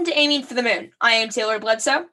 Welcome 0.00 0.14
to 0.14 0.18
Aiming 0.18 0.44
for 0.44 0.54
the 0.54 0.62
Moon. 0.62 0.92
I 0.98 1.12
am 1.12 1.28
Taylor 1.28 1.58
Bledsoe. 1.58 2.06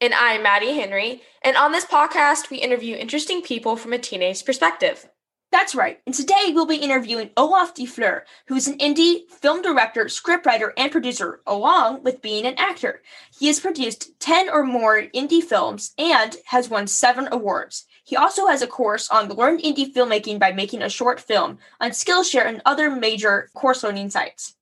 And 0.00 0.14
I'm 0.14 0.44
Maddie 0.44 0.74
Henry. 0.74 1.22
And 1.42 1.56
on 1.56 1.72
this 1.72 1.84
podcast, 1.84 2.48
we 2.48 2.58
interview 2.58 2.94
interesting 2.94 3.42
people 3.42 3.74
from 3.74 3.92
a 3.92 3.98
teenage 3.98 4.44
perspective. 4.44 5.08
That's 5.50 5.74
right. 5.74 5.98
And 6.06 6.14
today 6.14 6.52
we'll 6.52 6.64
be 6.64 6.76
interviewing 6.76 7.30
Olaf 7.36 7.74
de 7.74 7.86
Fleur, 7.86 8.24
who 8.46 8.54
is 8.54 8.68
an 8.68 8.78
indie 8.78 9.28
film 9.28 9.62
director, 9.62 10.04
scriptwriter, 10.04 10.70
and 10.76 10.92
producer, 10.92 11.40
along 11.44 12.04
with 12.04 12.22
being 12.22 12.46
an 12.46 12.54
actor. 12.56 13.02
He 13.36 13.48
has 13.48 13.58
produced 13.58 14.20
10 14.20 14.48
or 14.48 14.62
more 14.62 15.02
indie 15.12 15.42
films 15.42 15.94
and 15.98 16.36
has 16.44 16.70
won 16.70 16.86
seven 16.86 17.28
awards. 17.32 17.84
He 18.04 18.14
also 18.14 18.46
has 18.46 18.62
a 18.62 18.68
course 18.68 19.10
on 19.10 19.28
Learn 19.28 19.58
Indie 19.58 19.92
Filmmaking 19.92 20.38
by 20.38 20.52
Making 20.52 20.82
a 20.82 20.88
Short 20.88 21.18
Film 21.18 21.58
on 21.80 21.90
Skillshare 21.90 22.46
and 22.46 22.62
other 22.64 22.94
major 22.94 23.50
course 23.54 23.82
learning 23.82 24.10
sites. 24.10 24.54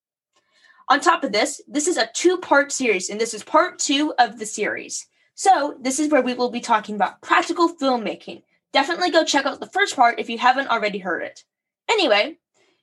On 0.91 0.99
top 0.99 1.23
of 1.23 1.31
this, 1.31 1.63
this 1.69 1.87
is 1.87 1.97
a 1.97 2.11
two 2.15 2.37
part 2.39 2.73
series, 2.73 3.11
and 3.11 3.21
this 3.21 3.33
is 3.33 3.45
part 3.45 3.79
two 3.79 4.13
of 4.19 4.41
the 4.41 4.45
series. 4.45 5.07
So, 5.37 5.77
this 5.81 6.01
is 6.01 6.11
where 6.11 6.21
we 6.21 6.35
will 6.35 6.51
be 6.51 6.61
talking 6.61 6.97
about 6.97 7.23
practical 7.23 7.77
filmmaking. 7.77 8.43
Definitely 8.73 9.13
go 9.13 9.25
check 9.25 9.47
out 9.47 9.61
the 9.61 9.71
first 9.71 9.95
part 9.95 10.19
if 10.19 10.29
you 10.29 10.37
haven't 10.37 10.69
already 10.69 10.99
heard 10.99 11.23
it. 11.23 11.45
Anyway, 11.89 12.39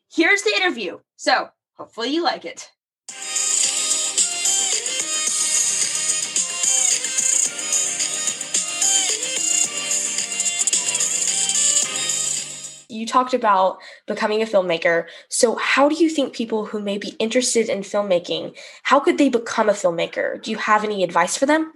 here's 0.10 0.42
the 0.44 0.56
interview. 0.56 1.00
So, 1.18 1.50
hopefully, 1.74 2.10
you 2.10 2.24
like 2.24 2.46
it. 2.46 2.72
You 12.98 13.06
talked 13.06 13.34
about 13.34 13.78
becoming 14.08 14.42
a 14.42 14.46
filmmaker. 14.46 15.06
So, 15.30 15.56
how 15.56 15.88
do 15.88 15.96
you 15.96 16.10
think 16.10 16.34
people 16.34 16.66
who 16.66 16.80
may 16.80 16.98
be 16.98 17.10
interested 17.20 17.70
in 17.70 17.82
filmmaking, 17.82 18.58
how 18.84 19.00
could 19.00 19.18
they 19.18 19.30
become 19.30 19.70
a 19.70 19.74
filmmaker? 19.74 20.42
Do 20.42 20.52
you 20.52 20.58
have 20.58 20.84
any 20.84 21.04
advice 21.04 21.38
for 21.38 21.46
them? 21.46 21.74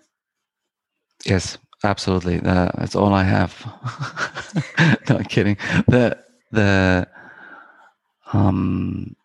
Yes, 1.25 1.57
absolutely. 1.83 2.39
That's 2.39 2.95
all 2.95 3.13
I 3.13 3.23
have. 3.23 3.53
no, 5.09 5.17
I'm 5.17 5.25
kidding. 5.25 5.57
The 5.87 6.17
the 6.51 7.07
um 8.33 9.15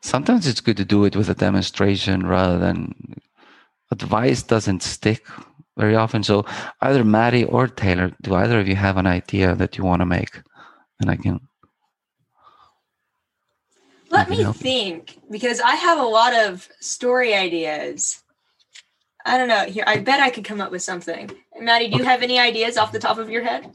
sometimes 0.00 0.46
it's 0.46 0.60
good 0.60 0.76
to 0.76 0.84
do 0.84 1.04
it 1.04 1.16
with 1.16 1.28
a 1.28 1.34
demonstration 1.34 2.26
rather 2.26 2.58
than 2.58 3.20
advice 3.90 4.42
doesn't 4.42 4.82
stick 4.82 5.24
very 5.76 5.96
often. 5.96 6.22
So 6.22 6.44
either 6.80 7.04
Maddie 7.04 7.44
or 7.44 7.68
Taylor, 7.68 8.12
do 8.22 8.34
either 8.34 8.60
of 8.60 8.68
you 8.68 8.76
have 8.76 8.96
an 8.96 9.06
idea 9.06 9.54
that 9.54 9.78
you 9.78 9.84
want 9.84 10.00
to 10.00 10.06
make? 10.06 10.40
And 11.00 11.10
I 11.10 11.16
can 11.16 11.40
let 14.10 14.28
me 14.28 14.44
think 14.52 15.18
because 15.30 15.60
I 15.60 15.76
have 15.76 15.98
a 15.98 16.04
lot 16.04 16.34
of 16.34 16.68
story 16.80 17.34
ideas. 17.34 18.22
I 19.24 19.38
don't 19.38 19.48
know. 19.48 19.66
Here, 19.66 19.84
I 19.86 19.98
bet 19.98 20.20
I 20.20 20.30
could 20.30 20.44
come 20.44 20.60
up 20.60 20.72
with 20.72 20.82
something. 20.82 21.30
Maddie, 21.60 21.88
do 21.88 21.98
you 21.98 22.04
have 22.04 22.22
any 22.22 22.38
ideas 22.38 22.76
off 22.76 22.92
the 22.92 22.98
top 22.98 23.18
of 23.18 23.30
your 23.30 23.44
head? 23.44 23.70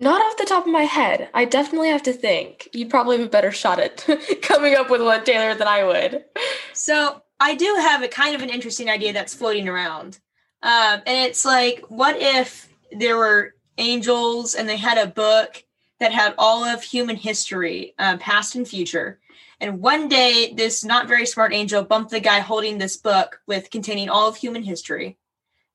Not 0.00 0.22
off 0.22 0.38
the 0.38 0.46
top 0.46 0.66
of 0.66 0.72
my 0.72 0.84
head. 0.84 1.28
I 1.34 1.44
definitely 1.44 1.88
have 1.88 2.02
to 2.04 2.12
think. 2.12 2.68
You'd 2.72 2.90
probably 2.90 3.18
have 3.18 3.26
a 3.26 3.30
better 3.30 3.52
shot 3.52 3.78
at 3.78 4.06
coming 4.42 4.74
up 4.74 4.90
with 4.90 5.02
one, 5.02 5.22
Taylor, 5.24 5.54
than 5.54 5.68
I 5.68 5.84
would. 5.84 6.24
So 6.72 7.22
I 7.38 7.54
do 7.54 7.76
have 7.80 8.02
a 8.02 8.08
kind 8.08 8.34
of 8.34 8.42
an 8.42 8.48
interesting 8.48 8.88
idea 8.88 9.12
that's 9.12 9.34
floating 9.34 9.68
around. 9.68 10.18
Um, 10.62 11.00
and 11.06 11.26
it's 11.28 11.44
like, 11.44 11.84
what 11.88 12.16
if 12.18 12.68
there 12.92 13.16
were 13.16 13.54
angels 13.78 14.54
and 14.54 14.68
they 14.68 14.76
had 14.76 14.98
a 14.98 15.10
book 15.10 15.64
that 15.98 16.12
had 16.12 16.34
all 16.38 16.64
of 16.64 16.82
human 16.82 17.16
history, 17.16 17.94
um, 17.98 18.18
past 18.18 18.54
and 18.54 18.66
future, 18.68 19.20
and 19.60 19.80
one 19.80 20.08
day, 20.08 20.54
this 20.54 20.84
not 20.84 21.06
very 21.06 21.26
smart 21.26 21.52
angel 21.52 21.82
bumped 21.82 22.10
the 22.10 22.20
guy 22.20 22.40
holding 22.40 22.78
this 22.78 22.96
book 22.96 23.40
with 23.46 23.70
containing 23.70 24.08
all 24.08 24.26
of 24.26 24.36
human 24.36 24.62
history. 24.62 25.18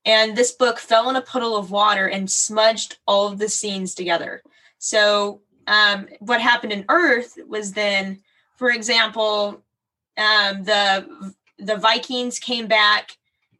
And 0.06 0.36
this 0.36 0.52
book 0.52 0.80
fell 0.80 1.10
in 1.10 1.16
a 1.16 1.22
puddle 1.22 1.56
of 1.56 1.72
water 1.72 2.08
and 2.08 2.30
smudged 2.30 2.98
all 3.08 3.28
of 3.28 3.38
the 3.38 3.50
scenes 3.50 3.94
together. 3.94 4.42
So, 4.80 5.42
um, 5.68 6.08
what 6.20 6.42
happened 6.42 6.74
in 6.74 6.86
Earth 6.90 7.38
was 7.48 7.74
then, 7.74 8.22
for 8.56 8.70
example, 8.70 9.64
um, 10.18 10.64
the 10.64 11.34
the 11.58 11.78
Vikings 11.78 12.40
came 12.40 12.68
back 12.68 13.18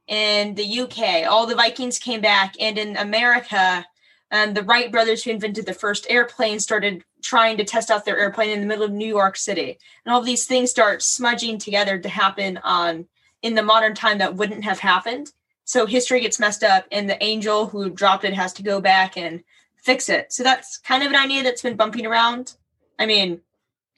in 0.08 0.56
the 0.56 0.82
UK. 0.82 1.30
All 1.30 1.48
the 1.48 1.56
Vikings 1.56 2.00
came 2.00 2.22
back, 2.22 2.56
and 2.60 2.78
in 2.78 2.98
America, 2.98 3.86
um, 4.32 4.54
the 4.54 4.64
Wright 4.64 4.92
brothers 4.92 5.24
who 5.24 5.32
invented 5.32 5.66
the 5.66 5.74
first 5.74 6.08
airplane 6.10 6.60
started 6.60 7.04
trying 7.22 7.58
to 7.58 7.64
test 7.64 7.90
out 7.90 8.06
their 8.06 8.20
airplane 8.20 8.52
in 8.52 8.60
the 8.60 8.68
middle 8.68 8.84
of 8.84 8.92
New 8.92 9.08
York 9.08 9.36
City. 9.38 9.80
And 10.06 10.14
all 10.14 10.22
these 10.22 10.46
things 10.46 10.70
start 10.70 11.02
smudging 11.02 11.58
together 11.58 11.98
to 11.98 12.10
happen 12.10 12.60
on 12.64 13.08
in 13.42 13.56
the 13.56 13.64
modern 13.64 13.96
time 13.96 14.20
that 14.20 14.36
wouldn't 14.36 14.64
have 14.64 14.80
happened. 14.80 15.32
So 15.64 15.88
history 15.88 16.22
gets 16.22 16.40
messed 16.40 16.64
up 16.64 16.86
and 16.92 17.10
the 17.10 17.22
angel 17.24 17.66
who 17.66 17.90
dropped 17.90 18.26
it 18.26 18.34
has 18.36 18.54
to 18.54 18.64
go 18.64 18.80
back 18.80 19.18
and 19.18 19.44
fix 19.78 20.10
it. 20.10 20.32
So 20.32 20.44
that's 20.44 20.78
kind 20.78 21.02
of 21.04 21.10
an 21.10 21.16
idea 21.16 21.42
that's 21.42 21.64
been 21.64 21.76
bumping 21.76 22.06
around. 22.06 22.54
I 23.00 23.08
mean, 23.08 23.42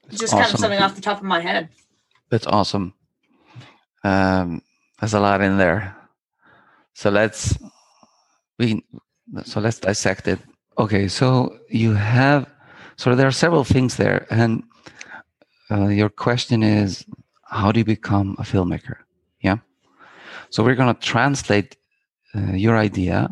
that's 0.06 0.22
just 0.22 0.34
awesome. 0.34 0.44
kind 0.44 0.54
of 0.54 0.60
something 0.60 0.80
off 0.80 0.96
the 0.96 1.02
top 1.02 1.18
of 1.18 1.24
my 1.24 1.42
head. 1.42 1.68
That's 2.30 2.48
awesome. 2.48 2.94
Um, 4.04 4.62
there's 5.00 5.14
a 5.14 5.20
lot 5.20 5.42
in 5.42 5.58
there. 5.58 5.97
So 6.98 7.12
let's 7.12 7.56
we 8.58 8.84
so 9.44 9.60
let's 9.60 9.80
dissect 9.80 10.28
it. 10.28 10.40
Okay, 10.80 11.08
so 11.08 11.56
you 11.70 11.94
have 11.94 12.50
so 12.96 13.14
there 13.14 13.28
are 13.28 13.32
several 13.32 13.64
things 13.64 13.98
there, 13.98 14.26
and 14.32 14.64
uh, 15.70 15.90
your 15.90 16.10
question 16.10 16.64
is, 16.64 17.06
how 17.44 17.72
do 17.72 17.80
you 17.80 17.86
become 17.86 18.36
a 18.40 18.42
filmmaker? 18.42 18.96
Yeah. 19.42 19.58
So 20.50 20.64
we're 20.64 20.74
going 20.74 20.92
to 20.92 21.00
translate 21.00 21.78
uh, 22.34 22.54
your 22.54 22.78
idea 22.78 23.30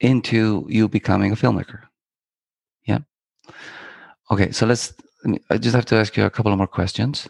into 0.00 0.66
you 0.68 0.86
becoming 0.86 1.32
a 1.32 1.36
filmmaker. 1.36 1.80
Yeah. 2.84 2.98
Okay. 4.30 4.50
So 4.52 4.66
let's. 4.66 4.92
I 5.48 5.56
just 5.56 5.74
have 5.74 5.86
to 5.86 5.96
ask 5.96 6.14
you 6.14 6.26
a 6.26 6.30
couple 6.30 6.52
of 6.52 6.58
more 6.58 6.66
questions. 6.66 7.26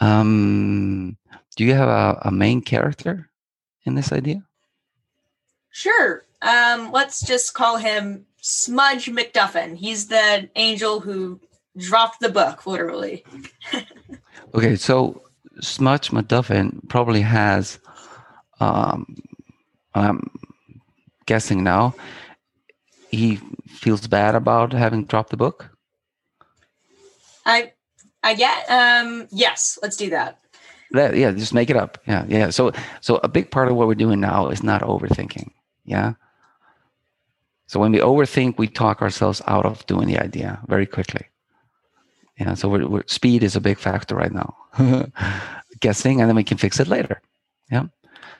Um, 0.00 1.16
do 1.56 1.64
you 1.64 1.74
have 1.74 1.88
a, 1.88 2.20
a 2.22 2.30
main 2.30 2.60
character 2.60 3.28
in 3.88 3.96
this 3.96 4.12
idea? 4.12 4.44
Sure. 5.70 6.22
Um, 6.42 6.92
let's 6.92 7.26
just 7.26 7.54
call 7.54 7.76
him 7.76 8.26
Smudge 8.40 9.06
McDuffin. 9.06 9.76
He's 9.76 10.06
the 10.06 10.48
angel 10.54 11.00
who 11.00 11.40
dropped 11.76 12.20
the 12.20 12.28
book, 12.28 12.66
literally. 12.66 13.24
okay, 14.54 14.76
so 14.76 15.22
Smudge 15.60 16.10
McDuffin 16.10 16.88
probably 16.88 17.22
has, 17.22 17.78
um, 18.60 19.16
I'm 19.94 20.30
guessing 21.26 21.64
now, 21.64 21.94
he 23.10 23.36
feels 23.68 24.06
bad 24.06 24.34
about 24.34 24.72
having 24.72 25.04
dropped 25.04 25.30
the 25.30 25.36
book. 25.36 25.70
I, 27.46 27.72
I 28.22 28.34
get, 28.34 28.70
um, 28.70 29.26
yes, 29.30 29.78
let's 29.82 29.96
do 29.96 30.10
that. 30.10 30.38
That, 30.92 31.16
yeah, 31.16 31.32
just 31.32 31.52
make 31.52 31.70
it 31.70 31.76
up. 31.76 31.98
Yeah, 32.06 32.24
yeah. 32.28 32.50
So, 32.50 32.72
so 33.00 33.20
a 33.22 33.28
big 33.28 33.50
part 33.50 33.68
of 33.68 33.76
what 33.76 33.88
we're 33.88 33.94
doing 33.94 34.20
now 34.20 34.48
is 34.48 34.62
not 34.62 34.82
overthinking. 34.82 35.50
Yeah 35.84 36.14
so 37.68 37.78
when 37.78 37.92
we 37.92 37.98
overthink, 37.98 38.56
we 38.56 38.66
talk 38.66 39.02
ourselves 39.02 39.42
out 39.46 39.66
of 39.66 39.84
doing 39.86 40.08
the 40.08 40.18
idea 40.18 40.58
very 40.68 40.86
quickly. 40.86 41.26
Yeah, 42.40 42.54
so 42.54 42.68
we're, 42.68 42.88
we're, 42.88 43.04
speed 43.06 43.42
is 43.42 43.56
a 43.56 43.60
big 43.60 43.78
factor 43.78 44.14
right 44.14 44.32
now. 44.32 44.56
Guessing, 45.80 46.20
and 46.20 46.30
then 46.30 46.36
we 46.36 46.44
can 46.44 46.56
fix 46.56 46.80
it 46.80 46.88
later. 46.88 47.20
Yeah. 47.70 47.86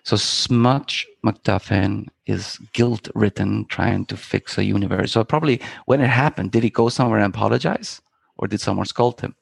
So 0.03 0.17
Smudge 0.17 1.07
McDuffin 1.25 2.09
is 2.25 2.59
guilt 2.73 3.09
ridden 3.15 3.67
trying 3.67 4.07
to 4.07 4.17
fix 4.17 4.57
a 4.57 4.65
universe. 4.65 5.13
So 5.13 5.23
probably 5.25 5.61
when 5.85 6.01
it 6.01 6.09
happened, 6.09 6.53
did 6.53 6.63
he 6.63 6.71
go 6.71 6.89
somewhere 6.89 7.19
and 7.19 7.35
apologize, 7.35 8.01
or 8.39 8.49
did 8.49 8.63
someone 8.63 8.87
scold 8.87 9.21
him? 9.21 9.35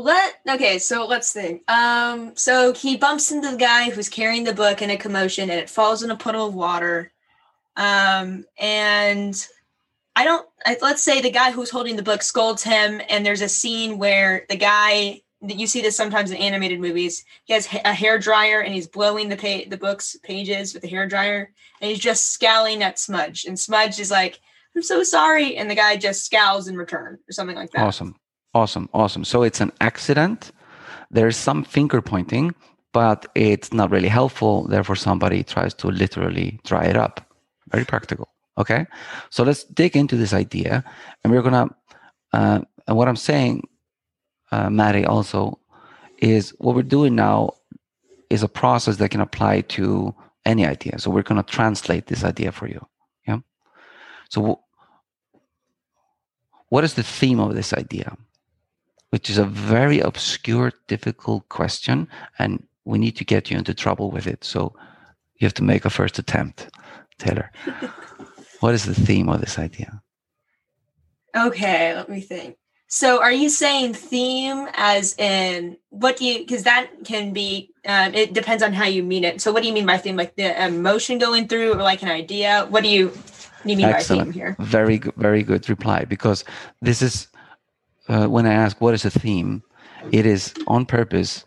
Let 0.00 0.40
okay, 0.48 0.78
so 0.78 1.06
let's 1.06 1.30
think. 1.32 1.70
Um, 1.70 2.34
so 2.34 2.72
he 2.72 2.96
bumps 2.96 3.30
into 3.32 3.50
the 3.50 3.56
guy 3.56 3.90
who's 3.90 4.08
carrying 4.08 4.44
the 4.44 4.54
book 4.54 4.80
in 4.80 4.88
a 4.88 4.96
commotion, 4.96 5.50
and 5.50 5.60
it 5.60 5.68
falls 5.68 6.02
in 6.02 6.10
a 6.10 6.16
puddle 6.16 6.46
of 6.46 6.54
water. 6.54 7.12
Um, 7.76 8.46
and 8.58 9.46
I 10.16 10.24
don't, 10.24 10.46
I, 10.64 10.78
let's 10.80 11.02
say 11.02 11.20
the 11.20 11.30
guy 11.30 11.50
who's 11.50 11.70
holding 11.70 11.96
the 11.96 12.02
book 12.02 12.22
scolds 12.22 12.62
him, 12.62 13.00
and 13.10 13.24
there's 13.24 13.42
a 13.42 13.48
scene 13.48 13.98
where 13.98 14.46
the 14.48 14.56
guy, 14.56 15.20
that 15.42 15.58
you 15.58 15.66
see 15.66 15.82
this 15.82 15.96
sometimes 15.96 16.30
in 16.30 16.38
animated 16.38 16.80
movies, 16.80 17.24
he 17.44 17.52
has 17.52 17.68
a 17.84 17.92
hair 17.92 18.18
dryer 18.18 18.60
and 18.60 18.74
he's 18.74 18.86
blowing 18.88 19.28
the 19.28 19.36
pa- 19.36 19.68
the 19.68 19.76
book's 19.76 20.16
pages 20.22 20.72
with 20.72 20.82
the 20.82 20.88
hair 20.88 21.06
dryer, 21.06 21.52
and 21.80 21.90
he's 21.90 22.00
just 22.00 22.32
scowling 22.32 22.82
at 22.82 22.98
Smudge, 22.98 23.44
and 23.44 23.58
Smudge 23.58 24.00
is 24.00 24.10
like, 24.10 24.40
"I'm 24.74 24.82
so 24.82 25.02
sorry," 25.02 25.56
and 25.56 25.70
the 25.70 25.74
guy 25.74 25.96
just 25.96 26.24
scowls 26.24 26.68
in 26.68 26.76
return 26.76 27.18
or 27.28 27.32
something 27.32 27.56
like 27.56 27.70
that. 27.72 27.86
Awesome, 27.86 28.16
awesome, 28.54 28.88
awesome. 28.92 29.24
So 29.24 29.42
it's 29.42 29.60
an 29.60 29.72
accident. 29.80 30.52
There's 31.10 31.36
some 31.36 31.64
finger 31.64 32.00
pointing, 32.02 32.54
but 32.92 33.26
it's 33.34 33.72
not 33.72 33.90
really 33.90 34.08
helpful. 34.08 34.66
Therefore, 34.68 34.96
somebody 34.96 35.42
tries 35.42 35.74
to 35.74 35.88
literally 35.88 36.60
dry 36.64 36.84
it 36.84 36.96
up 36.96 37.26
very 37.68 37.84
practical. 37.84 38.28
Okay, 38.58 38.86
so 39.30 39.42
let's 39.44 39.64
dig 39.64 39.96
into 39.96 40.16
this 40.16 40.32
idea, 40.32 40.84
and 41.22 41.32
we're 41.32 41.42
gonna. 41.42 41.68
Uh, 42.32 42.60
and 42.86 42.96
what 42.96 43.08
I'm 43.08 43.16
saying, 43.16 43.66
uh, 44.52 44.68
Maddie, 44.68 45.06
also 45.06 45.58
is 46.18 46.50
what 46.58 46.74
we're 46.74 46.82
doing 46.82 47.14
now 47.14 47.54
is 48.28 48.42
a 48.42 48.48
process 48.48 48.96
that 48.96 49.10
can 49.10 49.20
apply 49.20 49.62
to 49.62 50.14
any 50.44 50.66
idea. 50.66 50.98
So 50.98 51.10
we're 51.10 51.22
going 51.22 51.42
to 51.42 51.50
translate 51.50 52.06
this 52.06 52.24
idea 52.24 52.52
for 52.52 52.68
you. 52.68 52.86
Yeah. 53.26 53.38
So 54.28 54.60
what 56.68 56.84
is 56.84 56.94
the 56.94 57.02
theme 57.02 57.40
of 57.40 57.54
this 57.54 57.72
idea? 57.72 58.16
Which 59.10 59.28
is 59.28 59.38
a 59.38 59.44
very 59.44 60.00
obscure, 60.00 60.72
difficult 60.86 61.48
question, 61.48 62.08
and 62.38 62.64
we 62.84 62.98
need 62.98 63.16
to 63.16 63.24
get 63.24 63.50
you 63.50 63.58
into 63.58 63.74
trouble 63.74 64.10
with 64.10 64.26
it. 64.26 64.44
So 64.44 64.74
you 65.36 65.46
have 65.46 65.54
to 65.54 65.64
make 65.64 65.84
a 65.84 65.90
first 65.90 66.18
attempt, 66.18 66.70
Taylor. 67.18 67.50
what 68.60 68.74
is 68.74 68.84
the 68.84 68.94
theme 68.94 69.28
of 69.28 69.40
this 69.40 69.58
idea? 69.58 70.00
Okay, 71.36 71.94
let 71.94 72.08
me 72.08 72.20
think. 72.20 72.56
So, 72.92 73.22
are 73.22 73.30
you 73.30 73.48
saying 73.50 73.94
theme 73.94 74.66
as 74.74 75.16
in 75.16 75.76
what 75.90 76.16
do 76.16 76.24
you? 76.24 76.40
Because 76.40 76.64
that 76.64 76.90
can 77.04 77.32
be. 77.32 77.70
Um, 77.86 78.12
it 78.14 78.32
depends 78.32 78.64
on 78.64 78.72
how 78.72 78.86
you 78.86 79.04
mean 79.04 79.22
it. 79.22 79.40
So, 79.40 79.52
what 79.52 79.62
do 79.62 79.68
you 79.68 79.74
mean 79.74 79.86
by 79.86 79.96
theme? 79.96 80.16
Like 80.16 80.34
the 80.34 80.66
emotion 80.66 81.18
going 81.18 81.46
through, 81.46 81.74
or 81.74 81.82
like 81.82 82.02
an 82.02 82.08
idea? 82.08 82.66
What 82.68 82.82
do 82.82 82.88
you? 82.88 83.10
What 83.10 83.62
do 83.64 83.70
you 83.70 83.76
mean 83.76 83.86
Excellent. 83.86 84.20
by 84.20 84.24
theme 84.24 84.32
here? 84.32 84.56
Very 84.58 84.98
good. 84.98 85.14
Very 85.14 85.44
good 85.44 85.68
reply. 85.68 86.04
Because 86.04 86.44
this 86.82 87.00
is 87.00 87.28
uh, 88.10 88.26
when 88.26 88.46
I 88.46 88.52
ask 88.52 88.80
what 88.80 88.94
is 88.94 89.04
a 89.04 89.10
theme, 89.10 89.62
it 90.12 90.26
is 90.26 90.54
on 90.66 90.84
purpose 90.84 91.44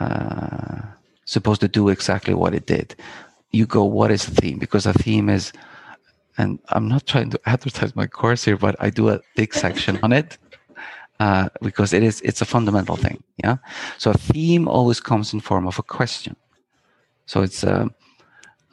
uh, 0.00 0.80
supposed 1.24 1.60
to 1.60 1.68
do 1.68 1.88
exactly 1.88 2.34
what 2.34 2.54
it 2.54 2.66
did. 2.66 2.94
You 3.50 3.66
go, 3.66 3.84
what 3.84 4.10
is 4.10 4.26
a 4.28 4.30
theme? 4.30 4.58
Because 4.58 4.86
a 4.86 4.92
theme 4.92 5.28
is 5.28 5.52
and 6.36 6.58
I'm 6.70 6.88
not 6.88 7.06
trying 7.06 7.30
to 7.30 7.40
advertise 7.46 7.94
my 7.94 8.06
course 8.06 8.44
here, 8.44 8.56
but 8.56 8.76
I 8.80 8.90
do 8.90 9.08
a 9.08 9.20
big 9.36 9.54
section 9.54 9.98
on 10.02 10.12
it 10.12 10.38
uh, 11.20 11.48
because 11.62 11.92
it 11.92 12.02
is 12.02 12.20
it's 12.22 12.42
a 12.42 12.44
fundamental 12.44 12.96
thing. 12.96 13.22
Yeah. 13.42 13.56
So 13.98 14.10
a 14.10 14.18
theme 14.18 14.68
always 14.68 15.00
comes 15.00 15.32
in 15.32 15.40
form 15.40 15.66
of 15.66 15.78
a 15.78 15.82
question. 15.82 16.36
So 17.26 17.42
it's 17.42 17.62
a 17.64 17.88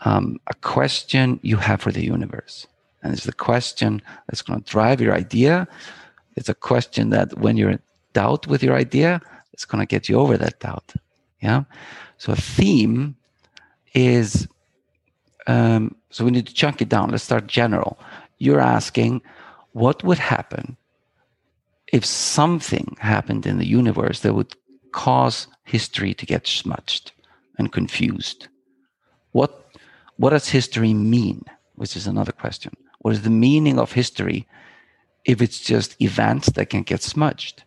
um, 0.03 0.39
a 0.47 0.55
question 0.55 1.39
you 1.43 1.57
have 1.57 1.81
for 1.81 1.91
the 1.91 2.03
universe, 2.03 2.65
and 3.03 3.13
it's 3.13 3.25
the 3.25 3.33
question 3.33 4.01
that's 4.27 4.41
going 4.41 4.61
to 4.61 4.71
drive 4.71 4.99
your 4.99 5.13
idea. 5.13 5.67
It's 6.36 6.50
a 6.50 6.54
question 6.54 7.10
that 7.10 7.38
when 7.38 7.57
you're 7.57 7.72
in 7.72 7.80
doubt 8.13 8.48
with 8.48 8.63
your 8.63 8.75
idea, 8.75 9.22
it's 9.54 9.66
going 9.66 9.81
to 9.81 9.86
get 9.86 10.10
you 10.10 10.18
over 10.18 10.38
that 10.38 10.60
doubt. 10.60 10.94
Yeah. 11.42 11.63
So 12.18 12.33
a 12.33 12.36
theme 12.36 13.16
is 13.94 14.48
um, 15.48 15.95
so 16.10 16.24
we 16.25 16.31
need 16.31 16.48
to 16.48 16.54
chunk 16.54 16.81
it 16.81 16.89
down. 16.89 17.10
Let's 17.10 17.24
start 17.24 17.48
general. 17.48 18.00
You're 18.38 18.60
asking, 18.60 19.22
what 19.74 20.04
would 20.04 20.19
happen 20.19 20.78
if 21.88 22.06
something 22.06 22.95
happened 23.00 23.45
in 23.45 23.57
the 23.57 23.68
universe 23.68 24.22
that 24.22 24.33
would 24.33 24.56
cause 24.92 25.48
history 25.63 26.13
to 26.13 26.25
get 26.25 26.48
smudged 26.48 27.12
and 27.57 27.72
confused? 27.72 28.48
What 29.31 29.57
what 30.18 30.31
does 30.31 30.50
history 30.50 30.94
mean? 30.94 31.44
Which 31.75 31.95
is 31.95 32.06
another 32.06 32.31
question. 32.31 32.74
What 33.00 33.13
is 33.13 33.24
the 33.24 33.31
meaning 33.31 33.80
of 33.80 33.94
history 33.94 34.48
if 35.25 35.41
it's 35.41 35.59
just 35.59 36.01
events 36.01 36.50
that 36.51 36.69
can 36.69 36.83
get 36.83 37.01
smudged? 37.01 37.63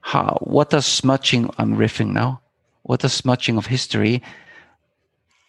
How? 0.00 0.38
What 0.42 0.70
does 0.70 0.86
smudging? 0.86 1.50
I'm 1.58 1.76
riffing 1.76 2.12
now. 2.12 2.40
What 2.82 3.00
does 3.00 3.12
smudging 3.12 3.56
of 3.56 3.66
history 3.66 4.22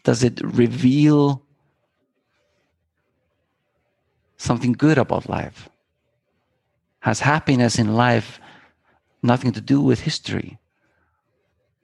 does 0.04 0.24
it 0.24 0.40
reveal 0.44 1.42
something 4.38 4.74
good 4.74 4.98
about 4.98 5.30
life? 5.30 5.69
Has 7.00 7.22
happiness 7.22 7.80
in 7.80 7.95
life 7.95 8.40
nothing 9.22 9.54
to 9.54 9.62
do 9.62 9.81
with 9.81 10.01
history? 10.01 10.60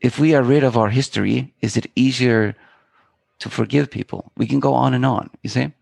If 0.01 0.19
we 0.19 0.35
are 0.35 0.43
rid 0.43 0.63
of 0.63 0.77
our 0.77 0.89
history, 0.89 1.53
is 1.61 1.75
it 1.75 1.91
easier 1.95 2.55
to 3.39 3.49
forgive 3.49 3.89
people? 3.89 4.31
We 4.37 4.47
can 4.47 4.59
go 4.59 4.73
on 4.73 4.93
and 4.93 5.05
on, 5.05 5.29
you 5.43 5.49
see? 5.49 5.73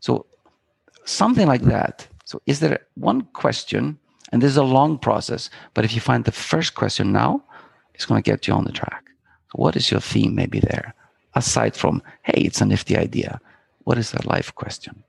So, 0.00 0.26
something 1.10 1.46
like 1.46 1.62
that. 1.62 2.06
So, 2.24 2.40
is 2.46 2.60
there 2.60 2.80
one 2.94 3.22
question? 3.32 3.98
And 4.32 4.40
this 4.40 4.50
is 4.50 4.56
a 4.56 4.62
long 4.62 4.98
process, 4.98 5.50
but 5.74 5.84
if 5.84 5.92
you 5.94 6.00
find 6.00 6.24
the 6.24 6.32
first 6.32 6.74
question 6.74 7.10
now, 7.10 7.42
it's 7.94 8.06
going 8.06 8.22
to 8.22 8.30
get 8.30 8.46
you 8.46 8.54
on 8.54 8.64
the 8.64 8.72
track. 8.72 9.04
What 9.54 9.74
is 9.74 9.90
your 9.90 10.00
theme 10.00 10.36
maybe 10.36 10.60
there? 10.60 10.94
aside 11.34 11.76
from, 11.76 12.02
hey, 12.22 12.42
it's 12.42 12.60
a 12.60 12.66
nifty 12.66 12.96
idea? 12.96 13.40
What 13.84 13.98
is 13.98 14.14
a 14.14 14.26
life 14.28 14.54
question? 14.54 15.02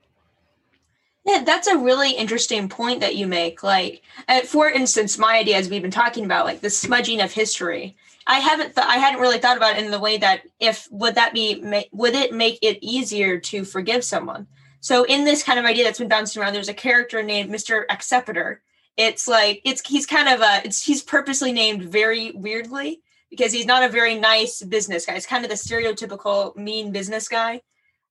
Yeah, 1.24 1.44
that's 1.44 1.68
a 1.68 1.78
really 1.78 2.12
interesting 2.12 2.68
point 2.68 3.00
that 3.00 3.14
you 3.14 3.28
make. 3.28 3.62
Like, 3.62 4.02
uh, 4.28 4.40
for 4.40 4.68
instance, 4.68 5.18
my 5.18 5.38
idea, 5.38 5.56
as 5.56 5.68
we've 5.68 5.82
been 5.82 5.90
talking 5.90 6.24
about, 6.24 6.46
like 6.46 6.60
the 6.60 6.70
smudging 6.70 7.20
of 7.20 7.32
history. 7.32 7.96
I 8.26 8.38
haven't, 8.40 8.74
th- 8.74 8.86
I 8.86 8.98
hadn't 8.98 9.20
really 9.20 9.38
thought 9.38 9.56
about 9.56 9.76
it 9.76 9.84
in 9.84 9.90
the 9.90 10.00
way 10.00 10.16
that 10.18 10.42
if 10.58 10.88
would 10.90 11.14
that 11.16 11.32
be, 11.32 11.60
ma- 11.60 11.82
would 11.92 12.14
it 12.14 12.32
make 12.32 12.58
it 12.62 12.78
easier 12.80 13.38
to 13.38 13.64
forgive 13.64 14.04
someone? 14.04 14.46
So, 14.82 15.04
in 15.04 15.24
this 15.24 15.44
kind 15.44 15.60
of 15.60 15.64
idea 15.64 15.84
that's 15.84 16.00
been 16.00 16.08
bouncing 16.08 16.42
around, 16.42 16.54
there's 16.54 16.68
a 16.68 16.74
character 16.74 17.22
named 17.22 17.50
Mr. 17.50 17.84
Acceptor. 17.88 18.62
It's 18.96 19.28
like 19.28 19.62
it's 19.64 19.80
he's 19.88 20.06
kind 20.06 20.28
of 20.28 20.40
a 20.40 20.66
it's 20.66 20.84
he's 20.84 21.02
purposely 21.02 21.52
named 21.52 21.84
very 21.84 22.32
weirdly 22.32 23.00
because 23.30 23.52
he's 23.52 23.64
not 23.64 23.84
a 23.84 23.88
very 23.88 24.16
nice 24.16 24.60
business 24.60 25.06
guy. 25.06 25.14
He's 25.14 25.24
kind 25.24 25.44
of 25.44 25.50
the 25.50 25.56
stereotypical 25.56 26.54
mean 26.56 26.90
business 26.90 27.28
guy. 27.28 27.62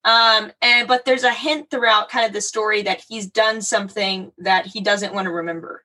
Um, 0.06 0.54
and 0.62 0.88
but 0.88 1.04
there's 1.04 1.26
a 1.26 1.34
hint 1.34 1.70
throughout 1.70 2.10
kind 2.10 2.26
of 2.26 2.32
the 2.32 2.42
story 2.42 2.82
that 2.84 3.04
he's 3.08 3.28
done 3.28 3.62
something 3.62 4.32
that 4.38 4.66
he 4.66 4.80
doesn't 4.80 5.14
want 5.14 5.26
to 5.26 5.32
remember. 5.32 5.84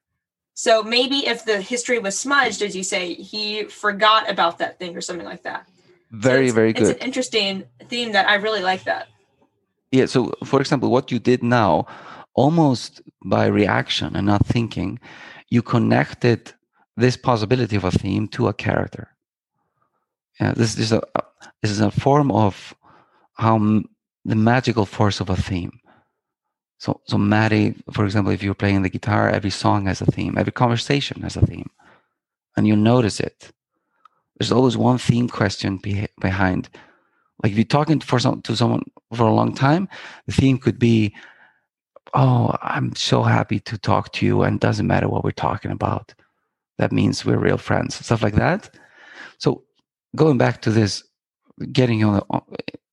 So 0.54 0.84
maybe 0.84 1.26
if 1.26 1.44
the 1.44 1.60
history 1.60 1.98
was 1.98 2.18
smudged, 2.18 2.62
as 2.62 2.76
you 2.76 2.84
say, 2.84 3.12
he 3.12 3.64
forgot 3.64 4.30
about 4.30 4.58
that 4.58 4.78
thing 4.78 4.96
or 4.96 5.00
something 5.00 5.26
like 5.26 5.42
that. 5.42 5.68
Very, 6.12 6.48
so 6.48 6.54
very 6.54 6.72
good. 6.72 6.82
It's 6.84 7.00
an 7.00 7.04
interesting 7.04 7.64
theme 7.88 8.12
that 8.12 8.28
I 8.28 8.36
really 8.36 8.62
like 8.62 8.84
that. 8.84 9.08
Yeah. 9.92 10.06
So, 10.06 10.32
for 10.44 10.60
example, 10.60 10.90
what 10.90 11.10
you 11.12 11.18
did 11.18 11.42
now, 11.42 11.86
almost 12.34 13.00
by 13.24 13.46
reaction 13.46 14.16
and 14.16 14.26
not 14.26 14.46
thinking, 14.46 14.98
you 15.50 15.62
connected 15.62 16.52
this 16.96 17.16
possibility 17.16 17.76
of 17.76 17.84
a 17.84 17.90
theme 17.90 18.28
to 18.28 18.48
a 18.48 18.54
character. 18.54 19.08
Yeah, 20.40 20.52
this 20.54 20.78
is 20.78 20.92
a 20.92 21.02
uh, 21.16 21.22
this 21.62 21.70
is 21.70 21.80
a 21.80 21.90
form 21.90 22.30
of 22.32 22.74
how 23.34 23.56
m- 23.56 23.86
the 24.24 24.36
magical 24.36 24.86
force 24.86 25.20
of 25.20 25.30
a 25.30 25.36
theme. 25.36 25.72
So, 26.78 27.00
so 27.06 27.18
Maddie, 27.18 27.74
for 27.92 28.04
example, 28.04 28.32
if 28.32 28.42
you're 28.42 28.54
playing 28.54 28.82
the 28.82 28.90
guitar, 28.90 29.30
every 29.30 29.50
song 29.50 29.86
has 29.86 30.00
a 30.02 30.06
theme, 30.06 30.36
every 30.38 30.52
conversation 30.52 31.22
has 31.22 31.36
a 31.36 31.46
theme, 31.46 31.70
and 32.56 32.66
you 32.66 32.76
notice 32.76 33.20
it. 33.20 33.52
There's 34.38 34.52
always 34.52 34.76
one 34.76 34.98
theme 34.98 35.28
question 35.28 35.78
be- 35.78 36.08
behind. 36.20 36.68
Like 37.42 37.52
if 37.52 37.58
you're 37.58 37.64
talking 37.64 38.00
for 38.00 38.18
some 38.18 38.42
to 38.42 38.56
someone 38.56 38.82
for 39.14 39.26
a 39.26 39.34
long 39.34 39.54
time, 39.54 39.88
the 40.26 40.32
theme 40.32 40.58
could 40.58 40.78
be, 40.78 41.14
"Oh, 42.14 42.54
I'm 42.62 42.94
so 42.94 43.22
happy 43.22 43.60
to 43.60 43.78
talk 43.78 44.12
to 44.12 44.26
you, 44.26 44.42
and 44.42 44.60
doesn't 44.60 44.86
matter 44.86 45.08
what 45.08 45.24
we're 45.24 45.32
talking 45.32 45.70
about. 45.70 46.14
That 46.78 46.92
means 46.92 47.24
we're 47.24 47.38
real 47.38 47.58
friends." 47.58 47.94
Stuff 48.04 48.22
like 48.22 48.36
that. 48.36 48.70
So 49.38 49.64
going 50.14 50.38
back 50.38 50.62
to 50.62 50.70
this, 50.70 51.04
getting 51.72 52.00
you 52.00 52.08
on 52.08 52.14
the, 52.14 52.42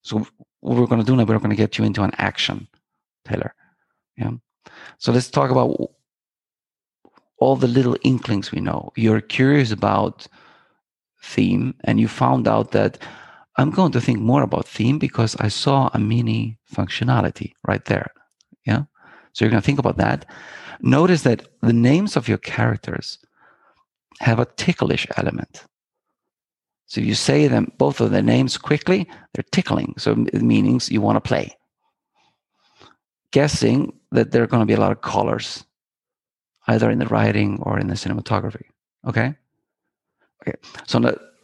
so 0.02 0.28
what 0.60 0.78
we're 0.78 0.88
going 0.88 1.02
to 1.02 1.06
do 1.06 1.16
now, 1.16 1.24
we're 1.24 1.40
going 1.40 1.50
to 1.50 1.56
get 1.56 1.78
you 1.78 1.86
into 1.86 2.04
an 2.04 2.12
action, 2.18 2.68
Taylor. 3.26 3.54
Yeah. 4.18 4.32
So 4.98 5.12
let's 5.12 5.30
talk 5.30 5.52
about 5.52 5.76
all 7.38 7.56
the 7.56 7.68
little 7.68 7.98
inklings 8.04 8.52
we 8.52 8.62
know. 8.62 8.92
You're 8.96 9.22
curious 9.22 9.72
about 9.72 10.28
theme, 11.22 11.74
and 11.86 12.00
you 12.00 12.08
found 12.08 12.48
out 12.48 12.72
that 12.72 12.98
I'm 13.58 13.70
going 13.70 13.92
to 13.92 14.02
think 14.02 14.20
more 14.20 14.42
about 14.42 14.68
theme 14.68 14.98
because 14.98 15.36
I 15.40 15.48
saw 15.48 15.90
a 15.94 16.00
mini 16.00 16.58
functionality 16.72 17.54
right 17.68 17.86
there. 17.86 18.12
Yeah. 18.66 18.84
So 19.34 19.46
you're 19.46 19.52
going 19.52 19.62
to 19.62 19.66
think 19.66 19.80
about 19.80 19.98
that. 19.98 20.26
Notice 20.82 21.22
that 21.24 21.48
the 21.62 21.74
names 21.74 22.16
of 22.16 22.28
your 22.28 22.40
characters 22.40 23.20
have 24.20 24.40
a 24.40 24.46
ticklish 24.46 25.08
element. 25.18 25.64
So 26.88 27.02
you 27.02 27.16
say 27.16 27.48
them 27.48 27.72
both 27.78 28.02
of 28.02 28.12
their 28.12 28.22
names 28.22 28.58
quickly, 28.58 29.10
they're 29.34 29.46
tickling. 29.52 29.96
So 29.98 30.26
it 30.34 30.42
means 30.42 30.92
you 30.92 31.02
want 31.02 31.16
to 31.16 31.28
play. 31.28 31.56
Guessing 33.32 33.94
that 34.12 34.32
there 34.32 34.44
are 34.44 34.48
going 34.48 34.62
to 34.62 34.68
be 34.68 34.74
a 34.74 34.80
lot 34.80 34.92
of 34.92 35.02
colors, 35.02 35.66
either 36.68 36.92
in 36.92 37.00
the 37.00 37.08
writing 37.08 37.60
or 37.64 37.80
in 37.80 37.88
the 37.88 37.96
cinematography. 37.96 38.66
Okay. 39.08 39.34
Okay. 40.42 40.58
So 40.86 41.00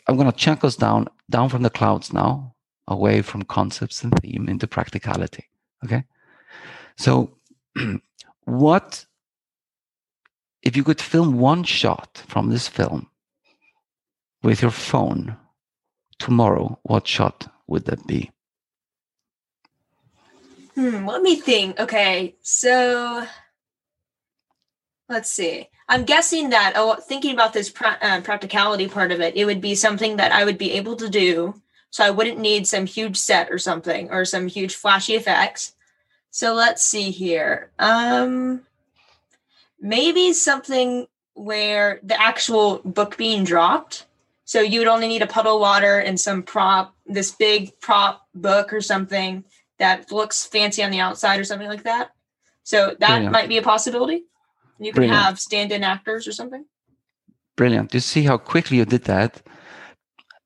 I'm 0.10 0.18
going 0.18 0.32
to 0.32 0.36
chunk 0.36 0.64
us 0.64 0.76
down 0.76 1.08
down 1.30 1.50
from 1.50 1.62
the 1.62 1.70
clouds 1.70 2.12
now, 2.12 2.56
away 2.88 3.22
from 3.22 3.44
concepts 3.44 4.04
and 4.04 4.12
theme 4.20 4.50
into 4.50 4.66
practicality. 4.66 5.46
Okay. 5.86 6.04
So, 6.98 7.38
what 8.46 9.06
if 10.64 10.76
you 10.76 10.84
could 10.84 11.00
film 11.00 11.38
one 11.38 11.64
shot 11.64 12.24
from 12.28 12.50
this 12.50 12.68
film 12.68 13.12
with 14.42 14.64
your 14.64 14.72
phone 14.72 15.38
tomorrow, 16.18 16.80
what 16.82 17.08
shot 17.08 17.54
would 17.68 17.86
that 17.86 18.08
be? 18.08 18.32
Hmm, 20.74 21.06
let 21.06 21.22
me 21.22 21.36
think. 21.36 21.80
Okay, 21.80 22.36
so 22.42 23.28
let's 25.10 25.30
see. 25.30 25.68
I'm 25.90 26.06
guessing 26.06 26.52
that 26.52 26.74
oh, 26.76 26.96
thinking 26.96 27.34
about 27.34 27.52
this 27.52 27.70
pra- 27.70 27.98
uh, 28.02 28.22
practicality 28.22 28.88
part 28.88 29.12
of 29.12 29.20
it, 29.20 29.36
it 29.36 29.46
would 29.46 29.60
be 29.60 29.76
something 29.76 30.18
that 30.18 30.32
I 30.32 30.46
would 30.46 30.58
be 30.58 30.72
able 30.74 30.96
to 30.98 31.10
do. 31.10 31.60
So 31.90 32.06
I 32.06 32.12
wouldn't 32.12 32.38
need 32.38 32.68
some 32.68 32.86
huge 32.86 33.18
set 33.18 33.50
or 33.50 33.58
something 33.58 34.12
or 34.12 34.24
some 34.24 34.48
huge 34.48 34.76
flashy 34.76 35.16
effects. 35.16 35.74
So 36.30 36.54
let's 36.54 36.84
see 36.84 37.10
here. 37.10 37.72
Um, 37.80 38.62
maybe 39.82 40.32
something 40.34 41.08
where 41.34 42.00
the 42.04 42.22
actual 42.22 42.80
book 42.86 43.18
being 43.18 43.44
dropped. 43.44 44.06
So 44.46 44.62
you 44.62 44.80
would 44.80 44.88
only 44.88 45.08
need 45.08 45.24
a 45.24 45.28
puddle 45.28 45.56
of 45.56 45.62
water 45.62 46.00
and 46.00 46.20
some 46.20 46.44
prop, 46.44 46.94
this 47.08 47.32
big 47.32 47.80
prop 47.80 48.28
book 48.36 48.72
or 48.72 48.82
something 48.82 49.44
that 49.80 50.12
looks 50.12 50.46
fancy 50.46 50.84
on 50.84 50.92
the 50.92 51.00
outside 51.00 51.40
or 51.40 51.44
something 51.44 51.68
like 51.68 51.84
that. 51.84 52.12
So 52.64 52.96
that 53.00 53.24
Yeah. 53.24 53.30
might 53.30 53.50
be 53.50 53.58
a 53.58 53.64
possibility. 53.64 54.26
You 54.80 54.94
can 54.94 55.02
Brilliant. 55.02 55.24
have 55.24 55.40
stand-in 55.40 55.84
actors 55.84 56.28
or 56.28 56.32
something. 56.32 56.66
Brilliant. 57.56 57.94
You 57.94 58.00
see 58.00 58.24
how 58.24 58.38
quickly 58.38 58.78
you 58.78 58.86
did 58.86 59.04
that? 59.04 59.42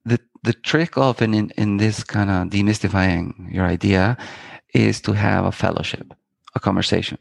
The 0.05 0.19
the 0.41 0.53
trick 0.53 0.97
of 0.97 1.21
in 1.21 1.33
in, 1.33 1.51
in 1.57 1.77
this 1.77 2.03
kind 2.03 2.29
of 2.29 2.49
demystifying 2.49 3.53
your 3.53 3.65
idea 3.65 4.17
is 4.73 5.01
to 5.01 5.13
have 5.13 5.45
a 5.45 5.51
fellowship, 5.51 6.13
a 6.55 6.59
conversation. 6.59 7.17